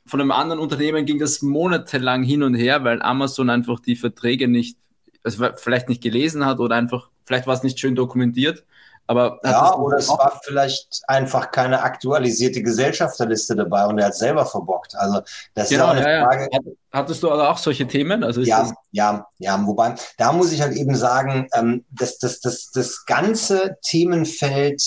[0.05, 4.49] von einem anderen Unternehmen ging das monatelang hin und her, weil Amazon einfach die Verträge
[4.49, 4.77] nicht,
[5.25, 8.65] also vielleicht nicht gelesen hat oder einfach, vielleicht war es nicht schön dokumentiert.
[9.09, 14.47] Aber ja, oder es war vielleicht einfach keine aktualisierte Gesellschafterliste dabei und er hat selber
[14.47, 14.95] verbockt.
[14.95, 15.21] Also
[15.55, 16.49] das genau, ist auch eine ja, Frage.
[16.53, 16.61] Ja.
[16.93, 18.23] Hattest du also auch solche Themen?
[18.23, 19.67] Also ja, ja, ja.
[19.67, 24.83] Wobei, da muss ich halt eben sagen, ähm, dass das, das, das ganze Themenfeld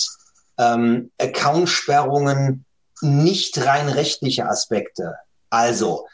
[0.58, 2.64] ähm, Accountsperrungen
[3.02, 5.16] nicht rein rechtliche Aspekte.
[5.50, 6.06] Also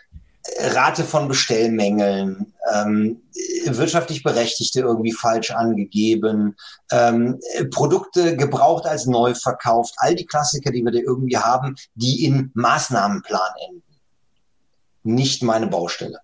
[0.58, 3.22] Rate von Bestellmängeln, ähm,
[3.66, 6.56] wirtschaftlich Berechtigte irgendwie falsch angegeben,
[6.90, 7.40] ähm,
[7.70, 12.50] Produkte gebraucht als neu verkauft, all die Klassiker, die wir da irgendwie haben, die in
[12.54, 13.82] Maßnahmenplan enden.
[15.04, 16.20] Nicht meine Baustelle.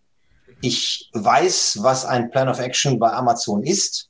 [0.61, 4.09] Ich weiß, was ein Plan of Action bei Amazon ist.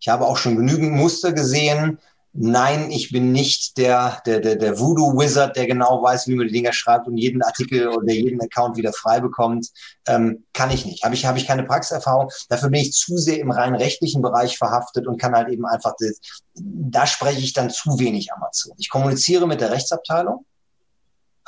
[0.00, 1.98] Ich habe auch schon genügend Muster gesehen,
[2.40, 6.52] Nein, ich bin nicht der, der, der, der Voodoo-Wizard, der genau weiß, wie man die
[6.52, 9.70] Dinger schreibt und jeden Artikel oder jeden Account wieder frei bekommt.
[10.06, 11.02] Ähm, kann ich nicht.
[11.02, 12.30] Habe ich, habe ich keine Praxiserfahrung.
[12.48, 15.94] Dafür bin ich zu sehr im rein rechtlichen Bereich verhaftet und kann halt eben einfach,
[15.98, 16.20] das,
[16.54, 18.72] da spreche ich dann zu wenig Amazon.
[18.78, 20.44] Ich kommuniziere mit der Rechtsabteilung.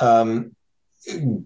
[0.00, 0.56] Ähm,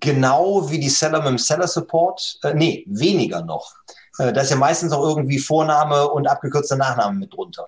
[0.00, 2.38] genau wie die Seller mit dem Seller Support.
[2.44, 3.74] Äh, nee, weniger noch.
[4.16, 7.66] Äh, da ist ja meistens auch irgendwie Vorname und abgekürzter Nachname mit drunter.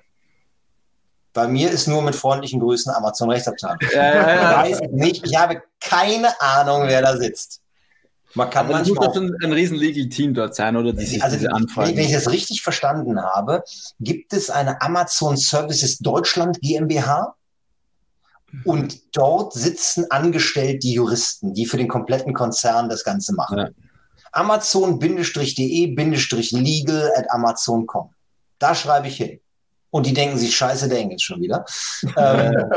[1.36, 3.76] Bei mir ist nur mit freundlichen Grüßen Amazon Rechtsabteilung.
[3.92, 4.64] Ja, ja, ja.
[4.64, 7.60] Ich weiß nicht, ich habe keine Ahnung, wer da sitzt.
[8.32, 9.08] Man kann Aber manchmal.
[9.08, 10.94] muss ein, ein riesen Legal Team dort sein, oder?
[10.94, 11.94] Diese, also, diese Anfragen.
[11.94, 13.62] Wenn ich das richtig verstanden habe,
[14.00, 17.34] gibt es eine Amazon Services Deutschland GmbH.
[18.64, 23.58] Und dort sitzen angestellte Juristen, die für den kompletten Konzern das Ganze machen.
[23.58, 23.68] Ja.
[24.32, 28.08] Amazon-de-legal at amazon.com.
[28.58, 29.38] Da schreibe ich hin
[29.90, 31.64] und die denken sich, scheiße, der Engel schon wieder.
[32.16, 32.70] ähm,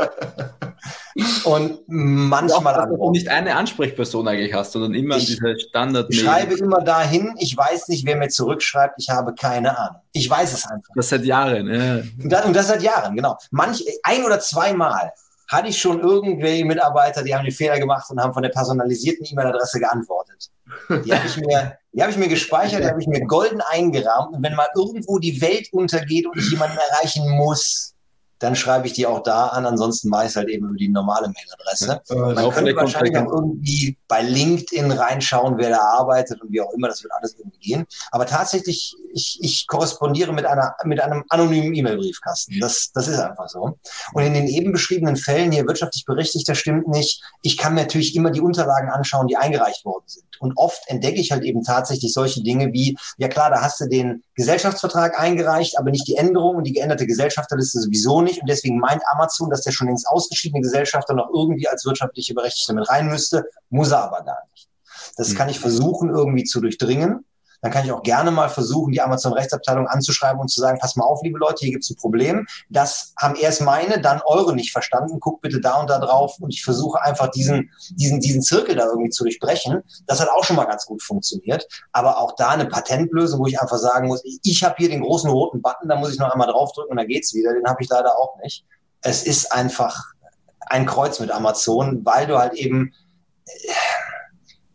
[1.44, 6.06] und manchmal auch, dass du nicht eine Ansprechperson eigentlich hast, sondern immer ich diese Standard.
[6.10, 10.00] Ich schreibe immer dahin, ich weiß nicht, wer mir zurückschreibt, ich habe keine Ahnung.
[10.12, 10.92] Ich weiß es einfach.
[10.94, 12.02] Das seit Jahren, ja.
[12.22, 13.36] Und das, und das seit Jahren, genau.
[13.50, 15.12] Manch, ein oder zweimal
[15.48, 19.26] hatte ich schon irgendwelche Mitarbeiter, die haben den Fehler gemacht und haben von der personalisierten
[19.26, 20.48] E-Mail-Adresse geantwortet.
[20.88, 24.34] Die habe ich mir die habe ich mir gespeichert, die habe ich mir golden eingerahmt.
[24.34, 27.94] Und wenn mal irgendwo die Welt untergeht und ich jemanden erreichen muss,
[28.40, 29.66] dann schreibe ich die auch da an.
[29.66, 32.00] Ansonsten mache ich es halt eben über die normale Mailadresse.
[32.08, 36.72] Ja, Man könnte wahrscheinlich auch irgendwie bei LinkedIn reinschauen, wer da arbeitet und wie auch
[36.72, 36.88] immer.
[36.88, 37.86] Das wird alles irgendwie gehen.
[38.10, 42.58] Aber tatsächlich, ich, ich korrespondiere mit, einer, mit einem anonymen E-Mail-Briefkasten.
[42.60, 43.78] Das, das ist einfach so.
[44.14, 47.22] Und in den eben beschriebenen Fällen hier wirtschaftlich berichtigt, das stimmt nicht.
[47.42, 50.24] Ich kann mir natürlich immer die Unterlagen anschauen, die eingereicht worden sind.
[50.40, 53.86] Und oft entdecke ich halt eben tatsächlich solche Dinge wie, ja klar, da hast du
[53.86, 58.29] den Gesellschaftsvertrag eingereicht, aber nicht die Änderung und die geänderte Gesellschafterliste sowieso nicht.
[58.38, 62.74] Und deswegen meint Amazon, dass der schon längst ausgeschiedene Gesellschafter noch irgendwie als wirtschaftliche Berechtigte
[62.74, 64.68] mit rein müsste, muss er aber gar nicht.
[65.16, 65.34] Das mhm.
[65.36, 67.24] kann ich versuchen irgendwie zu durchdringen
[67.60, 71.04] dann kann ich auch gerne mal versuchen, die Amazon-Rechtsabteilung anzuschreiben und zu sagen, pass mal
[71.04, 72.46] auf, liebe Leute, hier gibt es ein Problem.
[72.68, 75.20] Das haben erst meine, dann eure nicht verstanden.
[75.20, 76.36] Guckt bitte da und da drauf.
[76.40, 79.82] Und ich versuche einfach diesen, diesen, diesen Zirkel da irgendwie zu durchbrechen.
[80.06, 81.66] Das hat auch schon mal ganz gut funktioniert.
[81.92, 85.30] Aber auch da eine Patentlösung, wo ich einfach sagen muss, ich habe hier den großen
[85.30, 87.52] roten Button, da muss ich noch einmal draufdrücken und dann geht's wieder.
[87.52, 88.64] Den habe ich leider auch nicht.
[89.02, 90.12] Es ist einfach
[90.66, 92.94] ein Kreuz mit Amazon, weil du halt eben
[93.46, 93.52] äh,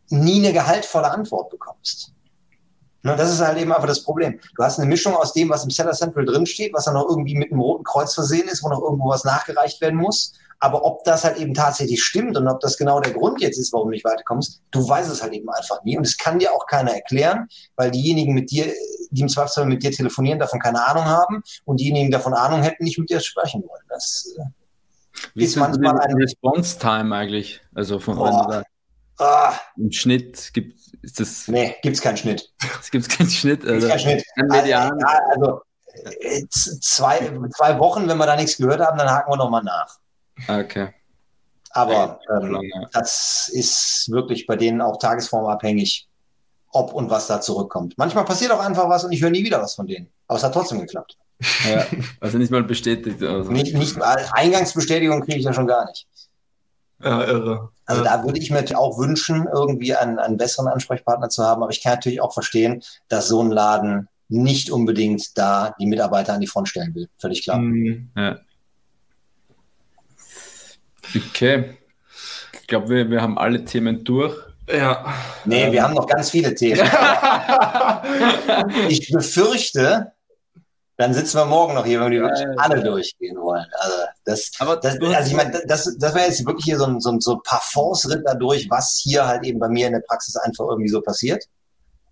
[0.10, 2.15] nie eine gehaltvolle Antwort bekommst.
[3.06, 4.40] Ne, das ist halt eben einfach das Problem.
[4.56, 7.36] Du hast eine Mischung aus dem, was im Seller Central drinsteht, was dann noch irgendwie
[7.36, 10.34] mit einem roten Kreuz versehen ist, wo noch irgendwo was nachgereicht werden muss.
[10.60, 13.72] Aber ob das halt eben tatsächlich stimmt und ob das genau der Grund jetzt ist,
[13.74, 15.96] warum du nicht weiterkommst, du weißt es halt eben einfach nie.
[16.00, 18.74] Und es kann dir auch keiner erklären, weil diejenigen mit dir,
[19.12, 22.64] die im Zweifelsfall mit dir telefonieren, davon keine Ahnung haben und diejenigen, die davon Ahnung
[22.64, 23.84] hätten, nicht mit dir sprechen wollen.
[23.88, 27.62] Das äh, Wie ist manchmal ein Response Time eigentlich?
[27.76, 28.64] Also von oh,
[29.20, 31.48] ah, Im Schnitt gibt ist das.
[31.48, 32.52] Nee, gibt es keinen Schnitt.
[32.82, 33.66] Es gibt keinen Schnitt.
[33.66, 34.26] Also, keinen Schnitt.
[34.36, 34.92] Median.
[35.04, 35.62] Also, also
[36.82, 39.98] zwei, zwei Wochen, wenn wir da nichts gehört haben, dann haken wir nochmal nach.
[40.48, 40.90] Okay.
[41.72, 42.60] Aber ähm,
[42.94, 46.08] das ist wirklich bei denen auch tagesformabhängig,
[46.72, 47.96] ob und was da zurückkommt.
[47.98, 50.10] Manchmal passiert auch einfach was und ich höre nie wieder was von denen.
[50.28, 51.18] Aber es hat trotzdem geklappt.
[51.70, 51.86] Ja,
[52.22, 53.22] also nicht mal bestätigt.
[53.22, 53.52] Also.
[53.52, 56.08] Nicht, nicht, Eingangsbestätigung kriege ich ja schon gar nicht.
[57.04, 57.70] Ja, irre.
[57.86, 61.62] Also da würde ich mir auch wünschen, irgendwie einen, einen besseren Ansprechpartner zu haben.
[61.62, 66.34] Aber ich kann natürlich auch verstehen, dass so ein Laden nicht unbedingt da die Mitarbeiter
[66.34, 67.10] an die Front stellen will.
[67.18, 67.60] Völlig klar.
[67.60, 68.10] Mhm.
[68.16, 68.40] Ja.
[71.16, 71.78] Okay.
[72.60, 74.36] Ich glaube, wir, wir haben alle Themen durch.
[74.68, 75.14] Ja.
[75.46, 76.82] Nee, wir haben noch ganz viele Themen.
[78.90, 80.14] ich befürchte,
[80.98, 83.66] dann sitzen wir morgen noch hier, wenn wir die wirklich alle durchgehen wollen.
[83.80, 87.02] Also das, Aber das, also ich meine, das, das wäre jetzt wirklich hier so ein,
[87.02, 90.38] so ein, so ein Parforce-Ritt dadurch, was hier halt eben bei mir in der Praxis
[90.38, 91.44] einfach irgendwie so passiert.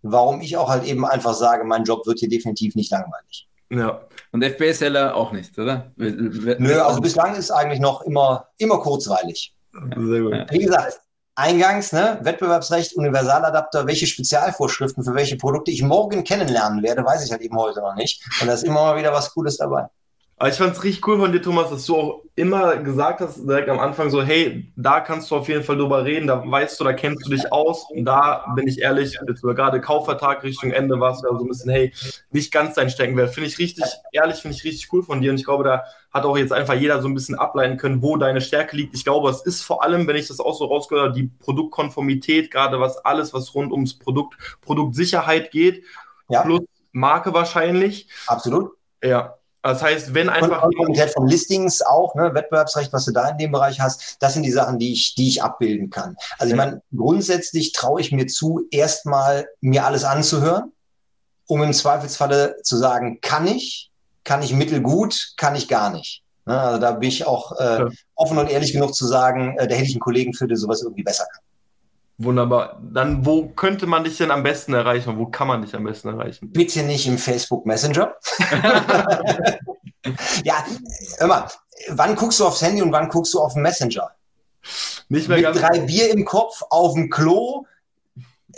[0.01, 3.47] Warum ich auch halt eben einfach sage, mein Job wird hier definitiv nicht langweilig.
[3.69, 4.01] Ja.
[4.31, 5.91] Und FBA-Seller auch nicht, oder?
[5.95, 9.55] Nö, also bislang ist eigentlich noch immer, immer kurzweilig.
[9.71, 10.51] Sehr gut.
[10.51, 10.99] Wie gesagt,
[11.35, 17.31] eingangs, ne, Wettbewerbsrecht, Universaladapter, welche Spezialvorschriften für welche Produkte ich morgen kennenlernen werde, weiß ich
[17.31, 18.23] halt eben heute noch nicht.
[18.39, 19.87] Und da ist immer mal wieder was Cooles dabei.
[20.37, 23.47] Aber ich fand es richtig cool von dir, Thomas, dass du auch immer gesagt hast,
[23.47, 26.79] direkt am Anfang so, hey, da kannst du auf jeden Fall drüber reden, da weißt
[26.79, 27.85] du, da kennst du dich aus.
[27.91, 31.71] Und da bin ich ehrlich, gerade Kaufvertrag Richtung Ende war es ja so ein bisschen,
[31.71, 31.93] hey,
[32.31, 33.33] nicht ganz dein Steckenwert.
[33.33, 35.31] Finde ich richtig, ehrlich, finde ich richtig cool von dir.
[35.31, 35.83] Und ich glaube, da
[36.13, 38.95] hat auch jetzt einfach jeder so ein bisschen ableiten können, wo deine Stärke liegt.
[38.95, 42.51] Ich glaube, es ist vor allem, wenn ich das auch so rausgehört habe, die Produktkonformität,
[42.51, 45.83] gerade was alles, was rund ums Produkt, Produktsicherheit geht,
[46.29, 46.43] ja.
[46.43, 46.61] plus
[46.91, 48.07] Marke wahrscheinlich.
[48.27, 48.71] Absolut.
[49.03, 50.61] Ja, Das heißt, wenn einfach.
[50.61, 54.43] Konformität von Listings auch, ne, Wettbewerbsrecht, was du da in dem Bereich hast, das sind
[54.43, 56.15] die Sachen, die ich, die ich abbilden kann.
[56.37, 60.73] Also ich meine, grundsätzlich traue ich mir zu, erstmal mir alles anzuhören,
[61.47, 63.89] um im Zweifelsfalle zu sagen, kann ich,
[64.23, 66.23] kann ich mittelgut, kann ich gar nicht.
[66.45, 67.89] Ne, also da bin ich auch äh, ja.
[68.15, 70.81] offen und ehrlich genug zu sagen, äh, da hätte ich einen Kollegen für, der sowas
[70.81, 71.41] irgendwie besser kann.
[72.17, 72.81] Wunderbar.
[72.81, 75.17] Dann, wo könnte man dich denn am besten erreichen?
[75.17, 76.51] Wo kann man dich am besten erreichen?
[76.51, 78.13] Bitte nicht im Facebook Messenger.
[80.43, 80.65] ja,
[81.17, 81.47] hör mal,
[81.89, 84.11] wann guckst du aufs Handy und wann guckst du auf den Messenger?
[85.09, 87.65] Nicht mehr Mit ganz drei Bier im Kopf, auf dem Klo,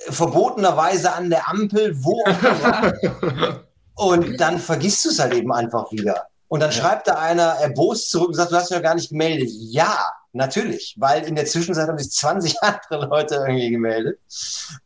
[0.09, 3.63] verbotenerweise an der Ampel, wo auch immer.
[3.95, 6.27] und dann vergisst du es halt eben einfach wieder.
[6.47, 6.77] Und dann ja.
[6.77, 9.49] schreibt da einer erbost zurück und sagt, du hast dich ja gar nicht gemeldet.
[9.51, 9.97] Ja,
[10.31, 14.19] natürlich, weil in der Zwischenzeit haben sich 20 andere Leute irgendwie gemeldet.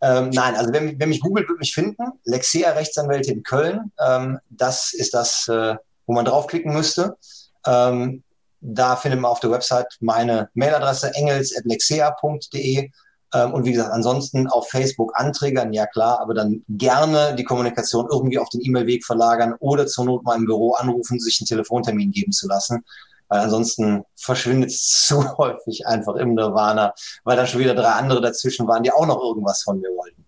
[0.01, 2.03] Ähm, nein, also wer, wer, mich googelt, wird mich finden.
[2.23, 3.91] Lexea Rechtsanwälte in Köln.
[3.99, 5.75] Ähm, das ist das, äh,
[6.05, 7.17] wo man draufklicken müsste.
[7.65, 8.23] Ähm,
[8.61, 12.91] da findet man auf der Website meine Mailadresse engels.lexea.de.
[13.33, 18.07] Ähm, und wie gesagt, ansonsten auf Facebook anträgern, ja klar, aber dann gerne die Kommunikation
[18.09, 22.11] irgendwie auf den E-Mail-Weg verlagern oder zur Not mal im Büro anrufen, sich einen Telefontermin
[22.11, 22.83] geben zu lassen.
[23.27, 26.93] Weil ansonsten verschwindet es zu häufig einfach im Nirvana,
[27.23, 30.25] weil dann schon wieder drei andere dazwischen waren, die auch noch irgendwas von mir wollten.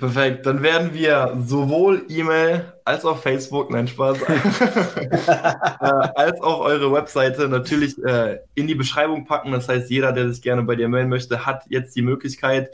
[0.00, 6.90] Perfekt, dann werden wir sowohl E-Mail als auch Facebook, nein Spaß, äh, als auch eure
[6.90, 9.52] Webseite natürlich äh, in die Beschreibung packen.
[9.52, 12.70] Das heißt, jeder, der sich gerne bei dir melden möchte, hat jetzt die Möglichkeit.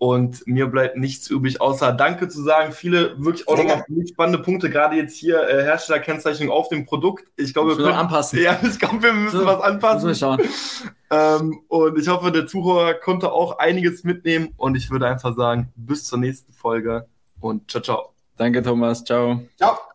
[0.00, 2.72] Und mir bleibt nichts übrig, außer Danke zu sagen.
[2.72, 7.28] Viele wirklich auch noch spannende Punkte, gerade jetzt hier äh, Herstellerkennzeichnung auf dem Produkt.
[7.36, 8.38] Ich glaube, wir können anpassen.
[8.42, 10.08] Ja, ich glaube, wir müssen so, was anpassen.
[10.08, 10.40] Müssen wir schauen.
[11.10, 14.54] Ähm, und ich hoffe, der Zuhörer konnte auch einiges mitnehmen.
[14.56, 17.06] Und ich würde einfach sagen, bis zur nächsten Folge
[17.38, 18.14] und ciao, ciao.
[18.38, 19.04] Danke, Thomas.
[19.04, 19.42] Ciao.
[19.58, 19.89] Ciao.